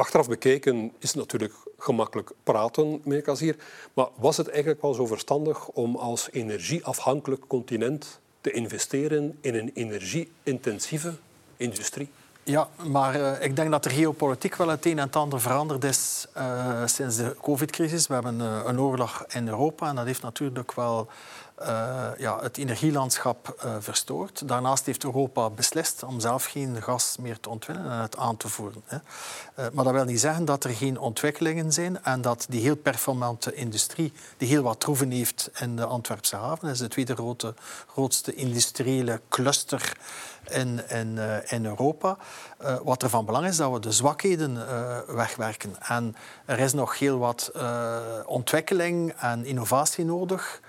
achteraf 0.00 0.28
bekeken 0.28 0.92
is 0.98 1.08
het 1.08 1.18
natuurlijk 1.18 1.54
gemakkelijk 1.78 2.32
praten, 2.42 3.00
meneer 3.04 3.22
Kazier. 3.22 3.56
Maar 3.94 4.08
was 4.16 4.36
het 4.36 4.48
eigenlijk 4.48 4.82
wel 4.82 4.94
zo 4.94 5.06
verstandig 5.06 5.68
om 5.68 5.96
als 5.96 6.28
energieafhankelijk 6.30 7.42
continent 7.46 8.20
te 8.40 8.50
investeren 8.50 9.38
in 9.40 9.54
een 9.54 9.70
energie-intensieve 9.74 11.14
industrie? 11.56 12.08
Ja, 12.42 12.68
maar 12.86 13.16
uh, 13.16 13.32
ik 13.40 13.56
denk 13.56 13.70
dat 13.70 13.84
er 13.84 13.90
geopolitiek 13.90 14.56
wel 14.56 14.68
het 14.68 14.86
een 14.86 14.98
en 14.98 15.06
het 15.06 15.16
ander 15.16 15.40
veranderd 15.40 15.84
is 15.84 16.26
uh, 16.36 16.82
sinds 16.86 17.16
de 17.16 17.36
covid-crisis. 17.42 18.06
We 18.06 18.14
hebben 18.14 18.40
uh, 18.40 18.60
een 18.64 18.80
oorlog 18.80 19.24
in 19.28 19.48
Europa 19.48 19.88
en 19.88 19.94
dat 19.94 20.06
heeft 20.06 20.22
natuurlijk 20.22 20.74
wel 20.74 21.08
uh, 21.62 22.06
ja, 22.18 22.40
het 22.40 22.56
energielandschap 22.56 23.56
uh, 23.64 23.74
verstoord. 23.78 24.48
Daarnaast 24.48 24.86
heeft 24.86 25.04
Europa 25.04 25.50
beslist 25.50 26.02
om 26.02 26.20
zelf 26.20 26.44
geen 26.44 26.82
gas 26.82 27.16
meer 27.18 27.40
te 27.40 27.48
ontwinnen 27.48 27.90
en 27.90 28.00
het 28.00 28.16
aan 28.16 28.36
te 28.36 28.48
voeren. 28.48 28.82
Hè. 28.84 28.96
Uh, 28.96 29.66
maar 29.72 29.84
dat 29.84 29.92
wil 29.92 30.04
niet 30.04 30.20
zeggen 30.20 30.44
dat 30.44 30.64
er 30.64 30.70
geen 30.70 30.98
ontwikkelingen 30.98 31.72
zijn 31.72 32.02
en 32.02 32.20
dat 32.20 32.46
die 32.48 32.60
heel 32.60 32.76
performante 32.76 33.54
industrie, 33.54 34.12
die 34.36 34.48
heel 34.48 34.62
wat 34.62 34.80
troeven 34.80 35.10
heeft 35.10 35.50
in 35.58 35.76
de 35.76 35.84
Antwerpse 35.84 36.36
haven, 36.36 36.66
dat 36.66 36.74
is 36.74 36.78
de 36.78 36.88
tweede 36.88 37.14
grote, 37.14 37.54
grootste 37.86 38.34
industriële 38.34 39.20
cluster 39.28 39.96
in, 40.50 40.88
in, 40.88 41.18
in 41.48 41.66
Europa. 41.66 42.16
wat 42.82 43.02
er 43.02 43.08
van 43.08 43.24
belang 43.24 43.46
is, 43.46 43.56
dat 43.56 43.72
we 43.72 43.80
de 43.80 43.92
zwakheden 43.92 44.66
wegwerken. 45.06 45.74
En 45.82 46.16
er 46.44 46.58
is 46.58 46.72
nog 46.72 46.98
heel 46.98 47.18
wat 47.18 47.52
ontwikkeling 48.26 49.12
en 49.18 49.44
innovatie 49.44 50.04
nodig 50.04 50.60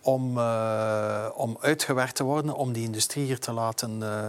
om, 0.00 0.38
uh, 0.38 1.26
om 1.34 1.56
uitgewerkt 1.60 2.14
te 2.14 2.24
worden, 2.24 2.54
om 2.54 2.72
die 2.72 2.84
industrie 2.84 3.24
hier 3.24 3.38
te 3.38 3.52
laten 3.52 4.00
uh, 4.00 4.24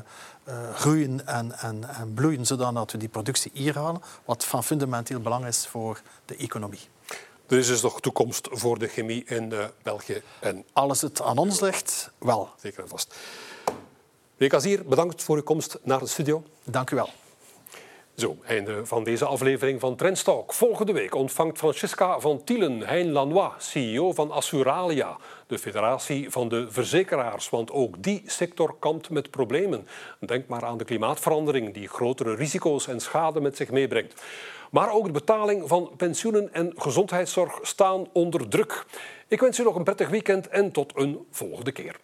uh, 0.47 0.73
groeien 0.73 1.27
en, 1.27 1.60
en, 1.60 1.89
en 1.89 2.13
bloeien, 2.13 2.45
zodat 2.45 2.91
we 2.91 2.97
die 2.97 3.10
productie 3.10 3.51
hier 3.53 3.77
halen, 3.77 4.01
wat 4.25 4.45
van 4.45 4.63
fundamenteel 4.63 5.19
belang 5.19 5.45
is 5.45 5.67
voor 5.67 6.01
de 6.25 6.36
economie. 6.36 6.79
Er 7.47 7.57
is 7.57 7.67
dus 7.67 7.81
nog 7.81 8.01
toekomst 8.01 8.47
voor 8.51 8.79
de 8.79 8.88
chemie 8.88 9.23
in 9.23 9.53
België. 9.84 10.21
En... 10.39 10.63
Alles 10.73 11.01
het 11.01 11.21
aan 11.21 11.38
ons 11.38 11.60
ligt, 11.60 12.12
wel. 12.17 12.49
Zeker 12.62 12.81
en 12.81 12.89
vast. 12.89 13.15
Meneer 14.38 14.49
Kazier, 14.49 14.86
bedankt 14.86 15.23
voor 15.23 15.36
uw 15.36 15.43
komst 15.43 15.77
naar 15.84 15.99
de 15.99 16.07
studio. 16.07 16.43
Dank 16.63 16.91
u 16.91 16.95
wel. 16.95 17.10
Zo, 18.21 18.38
einde 18.45 18.86
van 18.86 19.03
deze 19.03 19.25
aflevering 19.25 19.79
van 19.79 19.95
Trendstalk. 19.95 20.53
Volgende 20.53 20.93
week 20.93 21.15
ontvangt 21.15 21.57
Francisca 21.57 22.19
van 22.19 22.43
Tielen 22.43 22.88
Hein 22.88 23.12
Lanois, 23.12 23.51
CEO 23.57 24.13
van 24.13 24.31
Assuralia, 24.31 25.17
de 25.47 25.57
federatie 25.57 26.29
van 26.29 26.47
de 26.49 26.71
verzekeraars. 26.71 27.49
Want 27.49 27.71
ook 27.71 28.03
die 28.03 28.21
sector 28.25 28.75
kampt 28.79 29.10
met 29.10 29.29
problemen. 29.29 29.88
Denk 30.19 30.47
maar 30.47 30.65
aan 30.65 30.77
de 30.77 30.84
klimaatverandering 30.84 31.73
die 31.73 31.88
grotere 31.88 32.36
risico's 32.36 32.88
en 32.88 32.99
schade 32.99 33.41
met 33.41 33.57
zich 33.57 33.71
meebrengt. 33.71 34.21
Maar 34.71 34.93
ook 34.93 35.05
de 35.05 35.12
betaling 35.12 35.67
van 35.67 35.91
pensioenen 35.97 36.53
en 36.53 36.73
gezondheidszorg 36.75 37.60
staan 37.62 38.07
onder 38.13 38.49
druk. 38.49 38.86
Ik 39.27 39.39
wens 39.39 39.60
u 39.60 39.63
nog 39.63 39.75
een 39.75 39.84
prettig 39.84 40.10
weekend 40.10 40.47
en 40.47 40.71
tot 40.71 40.91
een 40.95 41.25
volgende 41.31 41.71
keer. 41.71 41.95